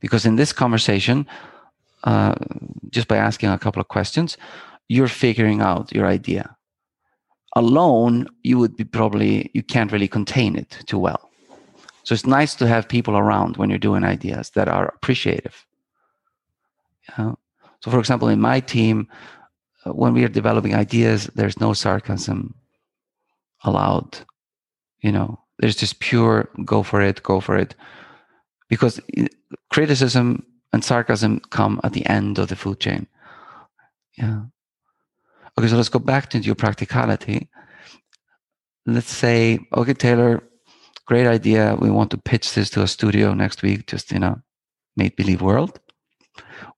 Because 0.00 0.24
in 0.24 0.36
this 0.36 0.52
conversation, 0.52 1.26
uh, 2.04 2.34
just 2.90 3.06
by 3.06 3.16
asking 3.16 3.50
a 3.50 3.58
couple 3.58 3.80
of 3.80 3.88
questions, 3.88 4.36
you're 4.88 5.08
figuring 5.08 5.60
out 5.60 5.92
your 5.92 6.06
idea. 6.06 6.56
Alone, 7.54 8.26
you 8.42 8.58
would 8.58 8.76
be 8.76 8.84
probably 8.84 9.50
you 9.52 9.62
can't 9.62 9.92
really 9.92 10.08
contain 10.08 10.56
it 10.56 10.70
too 10.86 10.98
well. 10.98 11.30
So 12.04 12.14
it's 12.14 12.26
nice 12.26 12.54
to 12.56 12.66
have 12.66 12.88
people 12.88 13.16
around 13.16 13.56
when 13.58 13.68
you're 13.68 13.78
doing 13.78 14.04
ideas 14.04 14.50
that 14.50 14.68
are 14.68 14.86
appreciative. 14.96 15.66
So, 17.82 17.90
for 17.90 17.98
example, 17.98 18.28
in 18.28 18.40
my 18.40 18.60
team, 18.60 19.08
uh, 19.84 19.92
when 19.92 20.14
we 20.14 20.24
are 20.24 20.28
developing 20.28 20.74
ideas, 20.74 21.26
there's 21.34 21.60
no 21.60 21.72
sarcasm 21.72 22.54
allowed. 23.64 24.18
You 25.00 25.12
know, 25.12 25.40
there's 25.58 25.76
just 25.76 25.98
pure 25.98 26.48
go 26.64 26.82
for 26.82 27.00
it, 27.00 27.22
go 27.22 27.40
for 27.40 27.56
it. 27.56 27.74
Because 28.68 29.00
criticism 29.70 30.46
and 30.72 30.84
sarcasm 30.84 31.40
come 31.50 31.80
at 31.84 31.92
the 31.92 32.06
end 32.06 32.38
of 32.38 32.48
the 32.48 32.56
food 32.56 32.80
chain. 32.80 33.06
Yeah. 34.16 34.42
Okay, 35.58 35.68
so 35.68 35.76
let's 35.76 35.88
go 35.88 35.98
back 35.98 36.30
to 36.30 36.38
your 36.38 36.54
practicality. 36.54 37.50
Let's 38.86 39.10
say, 39.10 39.58
okay, 39.74 39.92
Taylor, 39.92 40.42
great 41.06 41.26
idea. 41.26 41.76
We 41.78 41.90
want 41.90 42.10
to 42.12 42.16
pitch 42.16 42.54
this 42.54 42.70
to 42.70 42.82
a 42.82 42.88
studio 42.88 43.34
next 43.34 43.62
week, 43.62 43.86
just 43.86 44.12
in 44.12 44.22
a 44.22 44.42
made 44.96 45.16
believe 45.16 45.42
world 45.42 45.80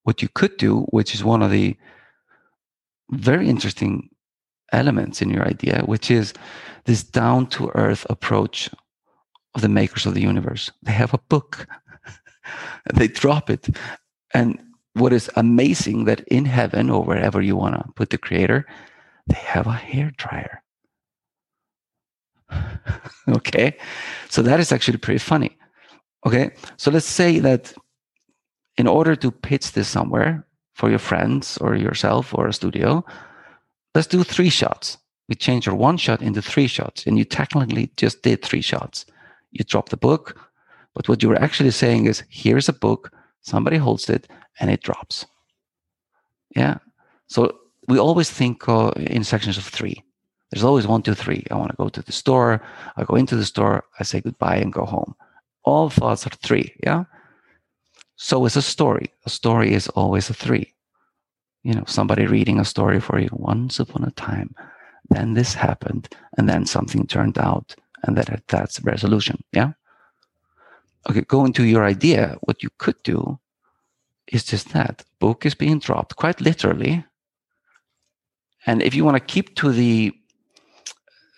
what 0.03 0.23
you 0.23 0.29
could 0.29 0.57
do, 0.57 0.81
which 0.91 1.15
is 1.15 1.25
one 1.25 1.43
of 1.43 1.51
the 1.51 1.77
very 3.11 3.49
interesting 3.49 4.11
elements 4.73 5.23
in 5.23 5.31
your 5.31 5.47
idea, 5.47 5.83
which 5.87 6.11
is 6.11 6.35
this 6.85 7.03
down 7.03 7.47
to 7.47 7.71
earth 7.75 8.07
approach 8.11 8.71
of 9.55 9.63
the 9.63 9.69
makers 9.69 10.07
of 10.07 10.15
the 10.15 10.21
universe. 10.21 10.71
They 10.83 10.93
have 10.93 11.15
a 11.15 11.19
book, 11.29 11.67
they 12.95 13.09
drop 13.09 13.51
it. 13.51 13.69
And 14.33 14.59
what 14.95 15.13
is 15.13 15.31
amazing 15.37 16.05
that 16.05 16.21
in 16.29 16.45
heaven 16.45 16.91
or 16.91 17.05
wherever 17.05 17.41
you 17.41 17.57
want 17.57 17.75
to 17.75 17.93
put 17.95 18.11
the 18.11 18.19
creator, 18.19 18.67
they 19.27 19.39
have 19.39 19.67
a 19.67 19.73
hair 19.73 20.13
dryer. 20.17 20.63
okay. 23.29 23.77
So 24.29 24.43
that 24.43 24.61
is 24.61 24.73
actually 24.73 24.99
pretty 24.99 25.19
funny. 25.19 25.57
Okay. 26.27 26.51
So 26.77 26.91
let's 26.91 27.07
say 27.07 27.39
that 27.41 27.73
in 28.77 28.87
order 28.87 29.17
to 29.17 29.31
pitch 29.31 29.73
this 29.73 29.89
somewhere 29.89 30.47
for 30.75 30.91
your 30.91 30.99
friends 30.99 31.59
or 31.59 31.77
yourself 31.77 32.35
or 32.35 32.49
a 32.49 32.53
studio, 32.53 33.05
let's 33.95 34.09
do 34.09 34.25
three 34.25 34.51
shots. 34.51 34.99
We 35.29 35.35
change 35.35 35.67
your 35.67 35.75
one 35.75 35.97
shot 35.97 36.21
into 36.21 36.43
three 36.43 36.67
shots, 36.67 37.07
and 37.07 37.17
you 37.17 37.25
technically 37.25 37.91
just 37.97 38.23
did 38.23 38.43
three 38.43 38.61
shots. 38.61 39.07
You 39.53 39.65
drop 39.65 39.89
the 39.89 39.97
book, 39.97 40.39
but 40.95 41.09
what 41.09 41.23
you 41.23 41.29
were 41.29 41.43
actually 41.43 41.71
saying 41.71 42.07
is 42.07 42.25
here's 42.29 42.69
a 42.69 42.73
book, 42.73 43.13
somebody 43.41 43.77
holds 43.77 44.11
it, 44.11 44.29
and 44.61 44.71
it 44.71 44.83
drops. 44.83 45.25
Yeah. 46.55 46.79
So 47.27 47.59
we 47.89 47.99
always 47.99 48.31
think 48.31 48.69
uh, 48.69 48.91
in 48.97 49.25
sections 49.25 49.57
of 49.57 49.65
three. 49.65 50.03
There's 50.51 50.65
always 50.65 50.87
one, 50.87 51.03
two, 51.03 51.15
three. 51.15 51.45
I 51.51 51.57
want 51.57 51.71
to 51.71 51.77
go 51.77 51.89
to 51.89 52.03
the 52.03 52.13
store. 52.13 52.63
I 52.97 53.05
go 53.05 53.17
into 53.17 53.35
the 53.35 53.45
store. 53.45 53.85
I 53.99 54.05
say 54.05 54.21
goodbye 54.21 54.57
and 54.57 54.73
go 54.73 54.85
home. 54.85 55.15
All 55.65 55.91
thoughts 55.91 56.27
are 56.27 56.31
three. 56.31 56.75
Yeah. 56.85 57.05
So 58.17 58.45
is 58.47 58.57
a 58.57 58.63
story. 58.63 59.13
A 59.27 59.31
story 59.31 59.75
is 59.75 59.89
always 59.89 60.31
a 60.31 60.35
three. 60.35 60.73
You 61.63 61.75
know, 61.75 61.85
somebody 61.87 62.27
reading 62.27 62.61
a 62.61 62.65
story 62.65 63.01
for 63.01 63.19
you. 63.19 63.29
Once 63.33 63.81
upon 63.81 64.05
a 64.05 64.11
time, 64.13 64.55
then 65.11 65.35
this 65.35 65.55
happened, 65.55 66.09
and 66.37 66.49
then 66.49 66.67
something 66.67 67.07
turned 67.07 67.39
out, 67.39 67.75
and 68.03 68.17
that 68.17 68.43
that's 68.49 68.81
resolution. 68.83 69.43
Yeah. 69.53 69.73
Okay, 71.09 71.23
going 71.23 71.53
to 71.55 71.65
your 71.65 71.85
idea, 71.85 72.37
what 72.43 72.63
you 72.63 72.71
could 72.79 73.03
do 73.03 73.39
is 74.27 74.45
just 74.45 74.73
that 74.73 75.05
book 75.19 75.45
is 75.45 75.55
being 75.55 75.79
dropped 75.79 76.17
quite 76.17 76.41
literally. 76.41 77.05
And 78.67 78.83
if 78.83 78.95
you 78.95 79.05
want 79.05 79.17
to 79.17 79.21
keep 79.35 79.55
to 79.57 79.73
the, 79.73 80.13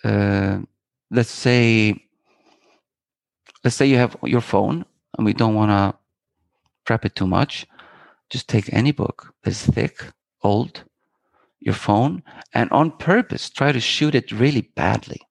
uh, 0.03 0.59
let's 1.11 1.29
say, 1.29 1.95
let's 3.63 3.75
say 3.75 3.85
you 3.85 3.97
have 3.97 4.15
your 4.23 4.41
phone, 4.41 4.85
and 5.17 5.25
we 5.25 5.33
don't 5.33 5.55
want 5.55 5.71
to 5.71 5.96
prep 6.87 7.05
it 7.05 7.15
too 7.15 7.27
much. 7.27 7.67
Just 8.31 8.47
take 8.49 8.73
any 8.73 8.91
book 8.91 9.33
that's 9.43 9.65
thick, 9.67 10.03
old, 10.41 10.83
your 11.59 11.75
phone, 11.75 12.23
and 12.53 12.71
on 12.71 12.91
purpose 12.91 13.49
try 13.49 13.71
to 13.71 13.79
shoot 13.79 14.15
it 14.15 14.31
really 14.31 14.61
badly. 14.75 15.21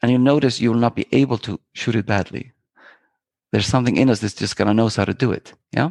And 0.00 0.12
you'll 0.12 0.20
notice 0.20 0.60
you'll 0.60 0.74
not 0.74 0.94
be 0.94 1.06
able 1.10 1.38
to 1.38 1.58
shoot 1.72 1.96
it 1.96 2.06
badly. 2.06 2.52
There's 3.50 3.66
something 3.66 3.96
in 3.96 4.10
us 4.10 4.20
that's 4.20 4.34
just 4.34 4.56
gonna 4.56 4.74
knows 4.74 4.94
how 4.94 5.06
to 5.06 5.14
do 5.14 5.32
it. 5.32 5.54
Yeah. 5.72 5.90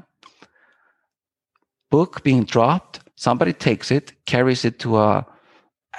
Book 1.89 2.23
being 2.23 2.43
dropped, 2.43 2.99
somebody 3.15 3.53
takes 3.53 3.91
it, 3.91 4.13
carries 4.25 4.63
it 4.63 4.79
to 4.79 4.97
a 4.97 5.25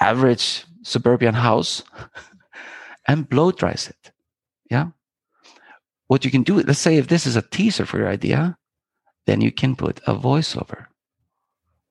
average 0.01 0.65
suburban 0.83 1.35
house, 1.35 1.83
and 3.09 3.29
blow 3.29 3.51
dries 3.51 3.89
it. 3.89 4.13
Yeah 4.71 4.91
what 6.09 6.25
you 6.25 6.31
can 6.31 6.43
do, 6.43 6.61
let's 6.61 6.81
say 6.81 6.97
if 6.97 7.07
this 7.07 7.27
is 7.27 7.37
a 7.37 7.43
teaser 7.43 7.87
for 7.87 7.99
your 7.99 8.09
idea, 8.09 8.57
then 9.27 9.41
you 9.41 9.53
can 9.53 9.77
put 9.77 10.01
a 10.07 10.15
voiceover. 10.15 10.87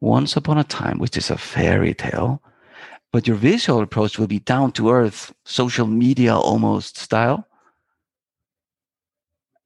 Once 0.02 0.36
upon 0.36 0.58
a 0.58 0.64
time, 0.64 0.98
which 0.98 1.16
is 1.16 1.30
a 1.30 1.38
fairy 1.38 1.94
tale, 1.94 2.42
but 3.14 3.28
your 3.28 3.38
visual 3.38 3.82
approach 3.82 4.20
will 4.20 4.28
be 4.28 4.40
down 4.40 4.72
to 4.74 4.90
earth, 4.90 5.34
social 5.46 5.88
media 5.88 6.36
almost 6.36 6.98
style. 6.98 7.48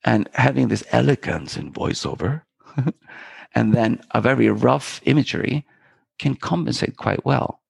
And 0.04 0.30
having 0.34 0.68
this 0.68 0.84
elegance 0.92 1.58
in 1.58 1.72
voiceover, 1.72 2.44
and 3.56 3.74
then 3.74 4.02
a 4.12 4.22
very 4.22 4.50
rough 4.50 5.02
imagery 5.06 5.66
can 6.20 6.36
compensate 6.36 6.98
quite 6.98 7.26
well. 7.26 7.61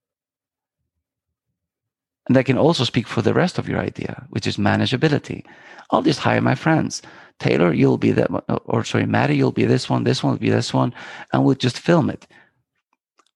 And 2.28 2.36
that 2.36 2.46
can 2.46 2.58
also 2.58 2.84
speak 2.84 3.08
for 3.08 3.22
the 3.22 3.34
rest 3.34 3.58
of 3.58 3.68
your 3.68 3.80
idea, 3.80 4.26
which 4.30 4.48
is 4.48 4.58
manageability. 4.58 5.44
I'll 5.90 6.04
just 6.04 6.20
hire 6.20 6.42
my 6.42 6.56
friends. 6.56 7.02
Taylor, 7.40 7.74
you'll 7.74 7.98
be 7.98 8.12
that, 8.12 8.30
one, 8.30 8.44
or 8.66 8.84
sorry, 8.84 9.06
Maddie, 9.06 9.36
you'll 9.36 9.52
be 9.52 9.66
this 9.66 9.90
one, 9.90 10.04
this 10.04 10.24
one 10.24 10.34
will 10.34 10.40
be 10.40 10.52
this 10.52 10.74
one, 10.74 10.94
and 11.34 11.44
we'll 11.44 11.56
just 11.56 11.80
film 11.80 12.10
it. 12.10 12.28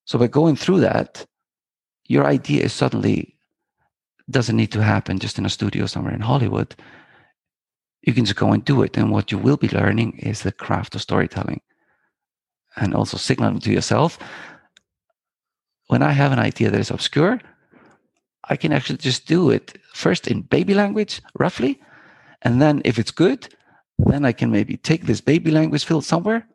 So 0.06 0.20
by 0.20 0.27
going 0.27 0.56
through 0.56 0.82
that, 0.82 1.25
your 2.06 2.25
idea 2.25 2.63
is 2.63 2.74
suddenly 2.74 3.36
doesn't 4.30 4.56
need 4.56 4.72
to 4.72 4.84
happen 4.84 5.20
just 5.20 5.38
in 5.39 5.46
a 5.46 5.50
studio 5.50 5.86
somewhere 5.88 6.13
in 6.13 6.22
Hollywood. 6.22 6.75
You 8.04 8.13
can 8.13 8.25
just 8.25 8.38
go 8.38 8.51
and 8.51 8.63
do 8.63 8.84
it. 8.84 8.98
And 8.98 9.12
what 9.12 9.32
you 9.32 9.38
will 9.39 9.58
be 9.58 9.70
learning 9.70 10.20
is 10.20 10.42
the 10.42 10.51
craft 10.51 10.96
of 10.96 11.01
storytelling 11.01 11.62
and 12.75 12.94
also 12.94 13.18
signaling 13.18 13.60
to 13.60 13.72
yourself 13.72 14.20
when 15.88 16.01
I 16.01 16.12
have 16.12 16.32
an 16.32 16.39
idea 16.39 16.72
that 16.72 16.80
is 16.80 16.92
obscure, 16.92 17.39
I 18.50 18.56
can 18.56 18.72
actually 18.72 18.98
just 18.98 19.28
do 19.28 19.50
it 19.50 19.78
first 19.94 20.28
in 20.28 20.42
baby 20.42 20.74
language, 20.74 21.22
roughly. 21.38 21.82
And 22.42 22.62
then 22.62 22.82
if 22.86 23.00
it's 23.00 23.12
good, 23.12 23.48
then 23.98 24.25
I 24.25 24.32
can 24.32 24.52
maybe 24.52 24.78
take 24.78 25.06
this 25.06 25.22
baby 25.22 25.52
language 25.52 25.86
field 25.86 26.06
somewhere, 26.06 26.48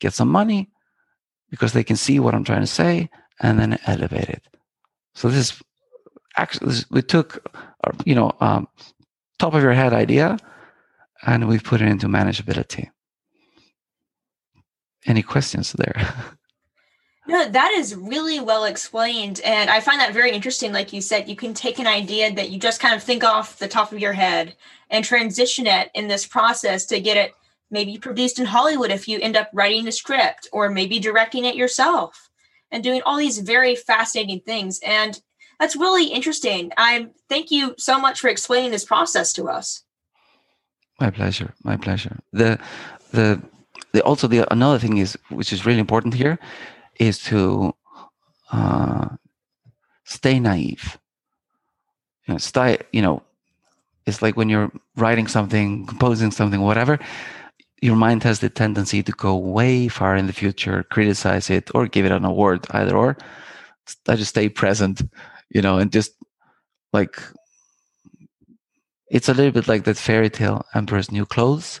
get 0.00 0.14
some 0.14 0.28
money 0.28 0.70
because 1.50 1.72
they 1.72 1.84
can 1.84 1.96
see 1.96 2.18
what 2.18 2.34
I'm 2.34 2.44
trying 2.44 2.60
to 2.60 2.66
say, 2.66 3.10
and 3.40 3.58
then 3.58 3.78
elevate 3.86 4.28
it. 4.28 4.42
So 5.14 5.28
this 5.28 5.52
is 5.52 5.62
actually, 6.36 6.74
we 6.90 7.02
took, 7.02 7.44
our, 7.84 7.92
you 8.04 8.14
know, 8.14 8.32
um, 8.40 8.68
top 9.38 9.54
of 9.54 9.62
your 9.62 9.72
head 9.72 9.92
idea 9.92 10.38
and 11.26 11.48
we've 11.48 11.64
put 11.64 11.80
it 11.80 11.88
into 11.88 12.06
manageability. 12.06 12.90
Any 15.06 15.22
questions 15.22 15.72
there? 15.72 16.14
No, 17.28 17.46
that 17.46 17.72
is 17.72 17.94
really 17.94 18.40
well 18.40 18.64
explained. 18.64 19.42
And 19.44 19.68
I 19.68 19.80
find 19.80 20.00
that 20.00 20.14
very 20.14 20.30
interesting. 20.30 20.72
Like 20.72 20.94
you 20.94 21.02
said, 21.02 21.28
you 21.28 21.36
can 21.36 21.52
take 21.52 21.78
an 21.78 21.86
idea 21.86 22.32
that 22.32 22.48
you 22.48 22.58
just 22.58 22.80
kind 22.80 22.94
of 22.94 23.02
think 23.02 23.22
off 23.22 23.58
the 23.58 23.68
top 23.68 23.92
of 23.92 23.98
your 23.98 24.14
head 24.14 24.56
and 24.88 25.04
transition 25.04 25.66
it 25.66 25.90
in 25.94 26.08
this 26.08 26.26
process 26.26 26.86
to 26.86 27.00
get 27.00 27.18
it 27.18 27.34
maybe 27.70 27.98
produced 27.98 28.38
in 28.38 28.46
Hollywood 28.46 28.90
if 28.90 29.06
you 29.06 29.20
end 29.20 29.36
up 29.36 29.50
writing 29.52 29.84
the 29.84 29.92
script 29.92 30.48
or 30.52 30.70
maybe 30.70 30.98
directing 30.98 31.44
it 31.44 31.54
yourself 31.54 32.30
and 32.70 32.82
doing 32.82 33.02
all 33.04 33.18
these 33.18 33.40
very 33.40 33.76
fascinating 33.76 34.40
things. 34.40 34.80
And 34.82 35.20
that's 35.60 35.76
really 35.76 36.06
interesting. 36.06 36.72
I 36.78 37.08
thank 37.28 37.50
you 37.50 37.74
so 37.76 38.00
much 38.00 38.20
for 38.20 38.28
explaining 38.28 38.70
this 38.70 38.86
process 38.86 39.34
to 39.34 39.50
us. 39.50 39.84
My 40.98 41.10
pleasure. 41.10 41.52
My 41.62 41.76
pleasure. 41.76 42.20
The 42.32 42.58
the 43.10 43.42
the 43.92 44.02
also 44.02 44.28
the 44.28 44.50
another 44.50 44.78
thing 44.78 44.96
is 44.96 45.18
which 45.28 45.52
is 45.52 45.66
really 45.66 45.78
important 45.78 46.14
here 46.14 46.38
is 46.98 47.18
to 47.24 47.74
uh, 48.52 49.08
stay 50.04 50.40
naive. 50.40 50.98
You 52.26 52.34
know, 52.34 52.38
stay. 52.38 52.78
You 52.92 53.02
know, 53.02 53.22
it's 54.06 54.22
like 54.22 54.36
when 54.36 54.48
you're 54.48 54.70
writing 54.96 55.26
something, 55.26 55.86
composing 55.86 56.30
something, 56.30 56.60
whatever. 56.60 56.98
Your 57.80 57.94
mind 57.94 58.24
has 58.24 58.40
the 58.40 58.50
tendency 58.50 59.04
to 59.04 59.12
go 59.12 59.36
way 59.36 59.86
far 59.86 60.16
in 60.16 60.26
the 60.26 60.32
future, 60.32 60.82
criticize 60.90 61.48
it, 61.48 61.70
or 61.76 61.86
give 61.86 62.04
it 62.04 62.10
an 62.10 62.24
award, 62.24 62.66
either 62.70 62.96
or. 62.96 63.16
I 64.08 64.16
just 64.16 64.30
stay 64.30 64.48
present 64.48 65.00
you 65.50 65.62
know, 65.62 65.78
and 65.78 65.92
just 65.92 66.12
like 66.92 67.20
it's 69.10 69.28
a 69.28 69.34
little 69.34 69.52
bit 69.52 69.68
like 69.68 69.84
that 69.84 69.96
fairy 69.96 70.30
tale 70.30 70.64
Emperor's 70.74 71.10
New 71.10 71.26
Clothes. 71.26 71.80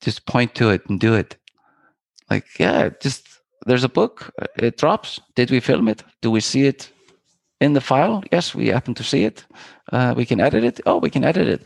Just 0.00 0.26
point 0.26 0.54
to 0.54 0.70
it 0.70 0.88
and 0.88 1.00
do 1.00 1.14
it. 1.14 1.36
Like, 2.30 2.46
yeah, 2.58 2.90
just 3.00 3.27
there's 3.68 3.84
a 3.84 3.88
book, 3.88 4.32
uh, 4.40 4.46
it 4.56 4.76
drops. 4.78 5.20
Did 5.34 5.50
we 5.50 5.60
film 5.60 5.88
it? 5.88 6.02
Do 6.22 6.30
we 6.30 6.40
see 6.40 6.66
it 6.66 6.90
in 7.60 7.74
the 7.74 7.80
file? 7.80 8.24
Yes, 8.32 8.54
we 8.54 8.68
happen 8.68 8.94
to 8.94 9.04
see 9.04 9.24
it. 9.24 9.44
Uh, 9.92 10.14
we 10.16 10.26
can 10.26 10.40
edit 10.40 10.64
it. 10.64 10.80
Oh, 10.86 10.98
we 10.98 11.10
can 11.10 11.24
edit 11.24 11.46
it. 11.46 11.62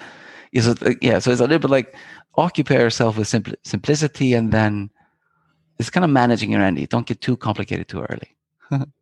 Is 0.53 0.67
it? 0.67 0.83
Uh, 0.83 0.95
yeah. 1.01 1.19
So 1.21 1.31
it's 1.31 1.41
a 1.41 1.45
little 1.45 1.59
bit 1.59 1.71
like 1.71 1.95
occupy 2.35 2.75
yourself 2.75 3.17
with 3.17 3.29
simpl- 3.29 3.55
simplicity, 3.65 4.35
and 4.35 4.53
then 4.53 4.91
it's 5.79 5.91
kind 5.91 6.05
of 6.05 6.11
managing 6.11 6.51
your 6.51 6.63
ending. 6.63 6.87
Don't 6.87 7.07
get 7.07 7.21
too 7.21 7.37
complicated 7.37 7.89
too 7.89 8.03
early. 8.03 8.37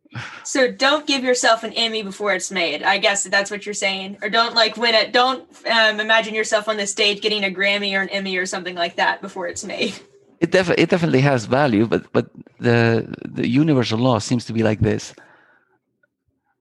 So 0.43 0.69
don't 0.69 1.07
give 1.07 1.23
yourself 1.23 1.63
an 1.63 1.71
Emmy 1.71 2.03
before 2.03 2.33
it's 2.33 2.51
made. 2.51 2.83
I 2.83 2.97
guess 2.97 3.23
that's 3.23 3.49
what 3.49 3.65
you're 3.65 3.73
saying, 3.73 4.17
or 4.21 4.29
don't 4.29 4.55
like 4.55 4.75
win 4.75 4.93
it. 4.93 5.13
Don't 5.13 5.47
um, 5.65 6.01
imagine 6.01 6.35
yourself 6.35 6.67
on 6.67 6.75
the 6.75 6.85
stage 6.85 7.21
getting 7.21 7.45
a 7.45 7.49
Grammy 7.49 7.97
or 7.97 8.01
an 8.01 8.09
Emmy 8.09 8.35
or 8.35 8.45
something 8.45 8.75
like 8.75 8.97
that 8.97 9.21
before 9.21 9.47
it's 9.47 9.63
made. 9.63 9.93
It, 10.41 10.49
def- 10.49 10.77
it 10.77 10.89
definitely 10.89 11.21
has 11.21 11.45
value, 11.45 11.85
but 11.85 12.11
but 12.13 12.31
the 12.59 13.05
the 13.23 13.47
universal 13.47 13.99
law 13.99 14.19
seems 14.19 14.43
to 14.45 14.53
be 14.53 14.63
like 14.63 14.79
this. 14.79 15.13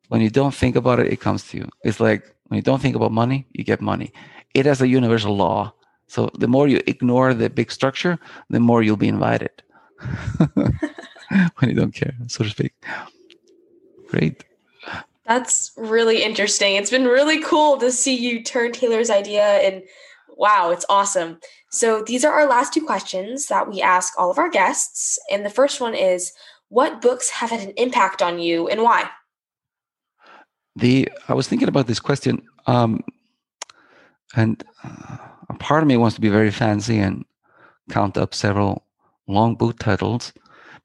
When 0.08 0.20
you 0.20 0.28
don't 0.28 0.54
think 0.54 0.76
about 0.76 1.00
it, 1.00 1.12
it 1.12 1.20
comes 1.20 1.48
to 1.48 1.56
you. 1.56 1.68
It's 1.82 1.98
like 1.98 2.22
when 2.48 2.56
you 2.56 2.62
don't 2.62 2.82
think 2.82 2.94
about 2.94 3.10
money, 3.10 3.46
you 3.52 3.64
get 3.64 3.80
money. 3.80 4.12
It 4.54 4.66
has 4.66 4.82
a 4.82 4.88
universal 4.88 5.34
law. 5.34 5.72
So 6.08 6.28
the 6.38 6.48
more 6.48 6.68
you 6.68 6.82
ignore 6.86 7.32
the 7.32 7.48
big 7.48 7.70
structure, 7.72 8.18
the 8.50 8.60
more 8.60 8.82
you'll 8.82 8.96
be 8.96 9.08
invited. 9.08 9.62
when 11.56 11.70
you 11.70 11.74
don't 11.74 11.94
care, 11.94 12.14
so 12.26 12.44
to 12.44 12.50
speak. 12.50 12.74
Great. 14.08 14.44
That's 15.24 15.72
really 15.76 16.22
interesting. 16.22 16.74
It's 16.74 16.90
been 16.90 17.04
really 17.04 17.40
cool 17.40 17.78
to 17.78 17.92
see 17.92 18.16
you 18.16 18.42
turn 18.42 18.72
Taylor's 18.72 19.10
idea 19.10 19.44
and 19.44 19.84
wow, 20.40 20.70
it's 20.70 20.86
awesome. 20.88 21.38
So 21.70 22.02
these 22.02 22.24
are 22.24 22.32
our 22.32 22.48
last 22.48 22.72
two 22.72 22.84
questions 22.84 23.46
that 23.48 23.68
we 23.68 23.82
ask 23.82 24.14
all 24.18 24.30
of 24.30 24.38
our 24.38 24.48
guests. 24.48 25.18
And 25.30 25.44
the 25.44 25.50
first 25.50 25.80
one 25.80 25.94
is 25.94 26.32
what 26.70 27.02
books 27.02 27.28
have 27.30 27.50
had 27.50 27.60
an 27.60 27.74
impact 27.76 28.22
on 28.22 28.38
you 28.38 28.66
and 28.66 28.82
why? 28.82 29.10
The 30.76 31.08
I 31.28 31.34
was 31.34 31.46
thinking 31.46 31.68
about 31.68 31.86
this 31.86 32.00
question 32.00 32.42
um, 32.66 33.04
and 34.34 34.64
uh, 34.82 35.18
a 35.50 35.54
part 35.54 35.82
of 35.82 35.88
me 35.88 35.96
wants 35.98 36.14
to 36.14 36.20
be 36.20 36.28
very 36.28 36.50
fancy 36.50 36.98
and 36.98 37.24
count 37.90 38.16
up 38.16 38.34
several 38.34 38.84
long 39.26 39.56
book 39.56 39.78
titles, 39.78 40.32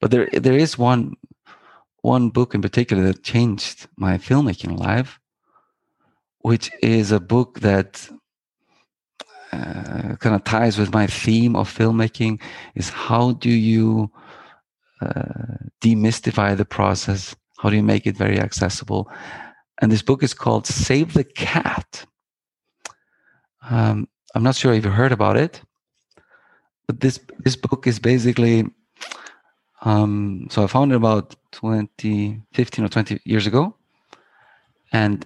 but 0.02 0.12
there 0.12 0.28
there 0.34 0.58
is 0.58 0.78
one 0.78 1.16
one 2.02 2.30
book 2.30 2.56
in 2.56 2.62
particular 2.62 3.04
that 3.04 3.24
changed 3.24 3.88
my 3.96 4.18
filmmaking 4.18 4.78
life, 4.78 5.20
which 6.40 6.72
is 6.82 7.12
a 7.12 7.20
book 7.20 7.60
that 7.60 8.10
uh, 9.56 10.16
kind 10.18 10.36
of 10.36 10.44
ties 10.44 10.78
with 10.78 10.94
my 10.94 11.08
theme 11.08 11.56
of 11.56 11.70
filmmaking 11.70 12.42
is 12.76 12.90
how 12.90 13.34
do 13.34 13.50
you 13.50 14.12
uh, 15.02 15.58
demystify 15.82 16.56
the 16.56 16.66
process 16.66 17.36
how 17.60 17.70
do 17.70 17.76
you 17.76 17.84
make 17.84 18.06
it 18.06 18.18
very 18.18 18.40
accessible 18.40 19.10
and 19.82 19.92
this 19.92 20.02
book 20.02 20.24
is 20.24 20.34
called 20.34 20.66
save 20.68 21.14
the 21.14 21.24
cat 21.24 22.06
um, 23.70 24.08
i'm 24.34 24.44
not 24.44 24.56
sure 24.56 24.74
if 24.74 24.86
you 24.86 24.92
heard 24.92 25.12
about 25.12 25.38
it 25.38 25.62
but 26.88 27.00
this 27.00 27.20
this 27.44 27.56
book 27.56 27.88
is 27.88 28.00
basically 28.00 28.66
um, 29.86 30.48
so 30.50 30.64
I 30.64 30.68
found 30.68 30.92
it 30.92 30.96
about 30.96 31.36
20, 31.52 32.42
15 32.54 32.86
or 32.86 32.90
20 32.90 33.20
years 33.24 33.48
ago. 33.48 33.76
And 34.92 35.26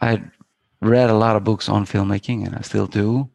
I 0.00 0.22
read 0.80 1.10
a 1.10 1.14
lot 1.14 1.36
of 1.36 1.44
books 1.44 1.68
on 1.68 1.84
filmmaking, 1.84 2.46
and 2.46 2.56
I 2.56 2.62
still 2.62 2.86
do. 2.86 3.28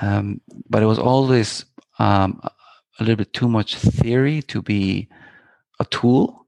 Um, 0.00 0.40
but 0.68 0.82
it 0.82 0.86
was 0.86 0.98
always 0.98 1.64
um, 1.98 2.40
a 2.98 3.04
little 3.04 3.16
bit 3.16 3.32
too 3.32 3.48
much 3.48 3.76
theory 3.76 4.42
to 4.42 4.62
be 4.62 5.08
a 5.78 5.84
tool. 5.86 6.46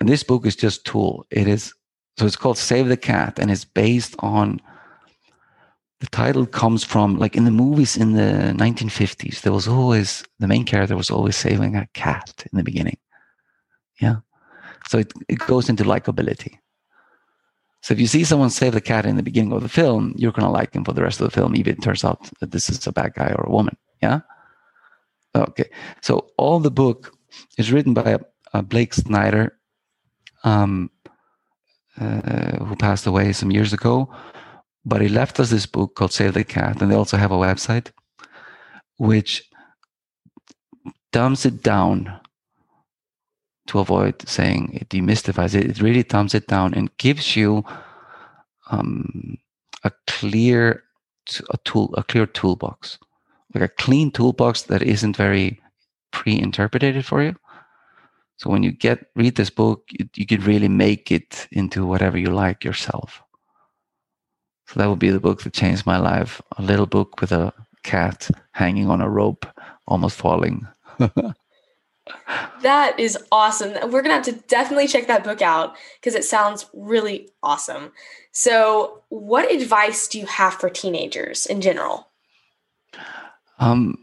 And 0.00 0.08
this 0.08 0.22
book 0.22 0.46
is 0.46 0.56
just 0.56 0.84
tool. 0.84 1.26
It 1.30 1.48
is 1.48 1.72
so 2.18 2.26
it's 2.26 2.36
called 2.36 2.58
Save 2.58 2.88
the 2.88 2.96
Cat, 2.96 3.38
and 3.38 3.50
it's 3.50 3.64
based 3.64 4.14
on 4.18 4.60
the 6.02 6.08
title 6.08 6.46
comes 6.46 6.82
from 6.82 7.16
like 7.16 7.36
in 7.36 7.44
the 7.44 7.50
movies 7.52 7.96
in 7.96 8.14
the 8.14 8.52
1950s 8.58 9.42
there 9.42 9.52
was 9.52 9.68
always 9.68 10.24
the 10.40 10.48
main 10.48 10.64
character 10.64 10.96
was 10.96 11.10
always 11.10 11.36
saving 11.36 11.76
a 11.76 11.86
cat 11.94 12.44
in 12.50 12.56
the 12.56 12.64
beginning 12.64 12.98
yeah 14.00 14.16
so 14.88 14.98
it, 14.98 15.12
it 15.28 15.38
goes 15.46 15.68
into 15.68 15.84
likability 15.84 16.58
so 17.82 17.92
if 17.92 18.00
you 18.00 18.06
see 18.06 18.24
someone 18.24 18.50
save 18.50 18.72
the 18.72 18.80
cat 18.80 19.06
in 19.06 19.16
the 19.16 19.22
beginning 19.22 19.52
of 19.52 19.62
the 19.62 19.68
film 19.68 20.14
you're 20.16 20.32
going 20.32 20.46
to 20.46 20.50
like 20.50 20.74
him 20.74 20.84
for 20.84 20.92
the 20.92 21.02
rest 21.02 21.20
of 21.20 21.26
the 21.26 21.34
film 21.34 21.54
even 21.54 21.72
if 21.72 21.78
it 21.78 21.82
turns 21.82 22.04
out 22.04 22.28
that 22.40 22.50
this 22.50 22.70
is 22.70 22.86
a 22.86 22.92
bad 22.92 23.12
guy 23.14 23.32
or 23.36 23.44
a 23.46 23.52
woman 23.52 23.76
yeah? 24.02 24.20
Okay 25.34 25.70
so 26.00 26.26
all 26.36 26.60
the 26.60 26.70
book 26.70 27.16
is 27.58 27.72
written 27.72 27.94
by 27.94 28.18
uh, 28.52 28.62
blake 28.62 28.94
snyder 28.94 29.56
um, 30.44 30.90
uh, 32.00 32.64
who 32.64 32.76
passed 32.76 33.06
away 33.06 33.32
some 33.32 33.50
years 33.50 33.72
ago 33.72 34.10
but 34.84 35.00
he 35.00 35.08
left 35.08 35.38
us 35.38 35.50
this 35.50 35.66
book 35.66 35.94
called 35.94 36.12
Save 36.12 36.34
the 36.34 36.44
Cat, 36.44 36.82
and 36.82 36.90
they 36.90 36.96
also 36.96 37.16
have 37.16 37.30
a 37.30 37.36
website 37.36 37.92
which 38.98 39.48
dumps 41.12 41.46
it 41.46 41.62
down 41.62 42.20
to 43.66 43.78
avoid 43.78 44.28
saying 44.28 44.70
it 44.74 44.88
demystifies 44.88 45.54
it. 45.54 45.66
It 45.68 45.80
really 45.80 46.02
thumbs 46.02 46.34
it 46.34 46.46
down 46.46 46.74
and 46.74 46.96
gives 46.98 47.36
you 47.36 47.64
um, 48.70 49.38
a 49.84 49.90
clear 50.06 50.82
a 51.50 51.58
tool 51.58 51.94
a 51.96 52.02
clear 52.02 52.26
toolbox, 52.26 52.98
like 53.54 53.62
a 53.62 53.68
clean 53.68 54.10
toolbox 54.10 54.62
that 54.62 54.82
isn't 54.82 55.16
very 55.16 55.60
pre-interpreted 56.10 57.04
for 57.04 57.22
you. 57.22 57.36
So 58.38 58.50
when 58.50 58.64
you 58.64 58.72
get 58.72 59.06
read 59.14 59.36
this 59.36 59.50
book, 59.50 59.84
you, 59.90 60.08
you 60.16 60.26
could 60.26 60.44
really 60.44 60.68
make 60.68 61.12
it 61.12 61.46
into 61.52 61.86
whatever 61.86 62.18
you 62.18 62.30
like 62.30 62.64
yourself. 62.64 63.22
So 64.66 64.80
that 64.80 64.88
would 64.88 64.98
be 64.98 65.10
the 65.10 65.20
book 65.20 65.42
that 65.42 65.52
changed 65.52 65.86
my 65.86 65.98
life. 65.98 66.40
A 66.58 66.62
little 66.62 66.86
book 66.86 67.20
with 67.20 67.30
a 67.30 67.52
cat 67.84 68.28
hanging 68.52 68.90
on 68.90 69.00
a 69.00 69.08
rope, 69.08 69.46
almost 69.86 70.16
falling. 70.16 70.66
that 72.62 72.98
is 72.98 73.16
awesome. 73.30 73.72
We're 73.90 74.02
going 74.02 74.06
to 74.06 74.14
have 74.14 74.24
to 74.24 74.32
definitely 74.48 74.86
check 74.88 75.06
that 75.06 75.24
book 75.24 75.42
out 75.42 75.76
because 76.00 76.14
it 76.14 76.24
sounds 76.24 76.66
really 76.72 77.30
awesome. 77.42 77.92
So, 78.32 79.02
what 79.08 79.50
advice 79.50 80.08
do 80.08 80.18
you 80.18 80.26
have 80.26 80.54
for 80.54 80.68
teenagers 80.70 81.46
in 81.46 81.60
general? 81.60 82.08
Um, 83.58 83.98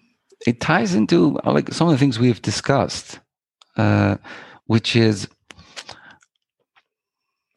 it 0.46 0.62
ties 0.62 0.94
into 0.96 1.40
uh, 1.46 1.52
like 1.52 1.74
some 1.74 1.88
of 1.88 1.94
the 1.94 1.98
things 1.98 2.20
we've 2.20 2.42
discussed, 2.42 3.20
uh, 3.76 4.18
which 4.66 4.96
is 4.96 5.28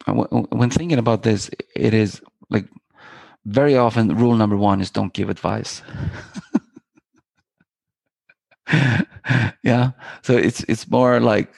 uh, 0.07 0.13
when 0.13 0.71
thinking 0.71 0.99
about 0.99 1.23
this, 1.23 1.51
it 1.77 1.95
is 1.95 2.21
like 2.51 2.67
very 3.45 3.77
often 3.77 4.17
rule 4.17 4.35
number 4.35 4.57
one 4.57 4.81
is 4.81 4.91
don't 4.91 5.13
give 5.13 5.29
advice 5.29 5.83
yeah. 9.63 9.93
So 10.23 10.37
it's 10.37 10.65
it's 10.65 10.91
more 10.91 11.21
like 11.21 11.55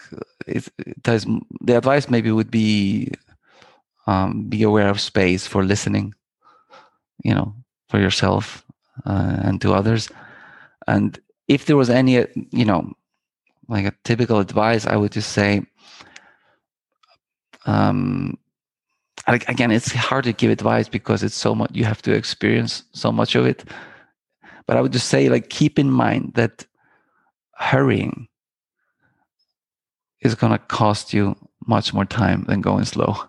it's, 0.46 0.70
it 0.78 1.02
does 1.02 1.26
the 1.60 1.76
advice 1.76 2.08
maybe 2.08 2.30
would 2.30 2.50
be 2.50 3.12
um, 4.06 4.48
be 4.48 4.62
aware 4.62 4.88
of 4.88 5.00
space 5.00 5.46
for 5.46 5.64
listening 5.64 6.14
you 7.22 7.34
know 7.34 7.54
for 7.88 7.98
yourself 7.98 8.64
uh, 9.06 9.36
and 9.42 9.60
to 9.62 9.72
others. 9.72 10.10
And 10.86 11.18
if 11.48 11.66
there 11.66 11.76
was 11.76 11.90
any 11.90 12.26
you 12.50 12.64
know 12.64 12.92
like 13.68 13.86
a 13.86 13.94
typical 14.04 14.40
advice 14.40 14.86
i 14.86 14.96
would 14.96 15.12
just 15.12 15.32
say 15.32 15.62
um, 17.66 18.36
again 19.26 19.70
it's 19.70 19.92
hard 19.92 20.24
to 20.24 20.32
give 20.32 20.50
advice 20.50 20.88
because 20.88 21.22
it's 21.22 21.34
so 21.34 21.54
much 21.54 21.70
you 21.72 21.84
have 21.84 22.02
to 22.02 22.12
experience 22.12 22.84
so 22.92 23.10
much 23.10 23.34
of 23.34 23.46
it. 23.46 23.64
But 24.66 24.76
I 24.76 24.80
would 24.80 24.92
just 24.92 25.08
say, 25.08 25.28
like, 25.28 25.50
keep 25.50 25.78
in 25.78 25.90
mind 25.90 26.32
that 26.34 26.66
hurrying 27.56 28.28
is 30.20 30.34
going 30.34 30.52
to 30.52 30.58
cost 30.58 31.12
you 31.12 31.36
much 31.66 31.92
more 31.92 32.04
time 32.04 32.44
than 32.48 32.60
going 32.60 32.84
slow. 32.84 33.14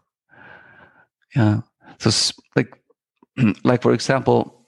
Yeah. 1.36 1.64
So, 2.00 2.34
like, 2.56 2.82
like 3.66 3.82
for 3.82 3.92
example, 3.92 4.66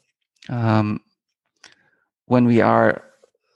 um, 0.49 0.99
when 2.25 2.43
we 2.43 2.59
are 2.59 3.03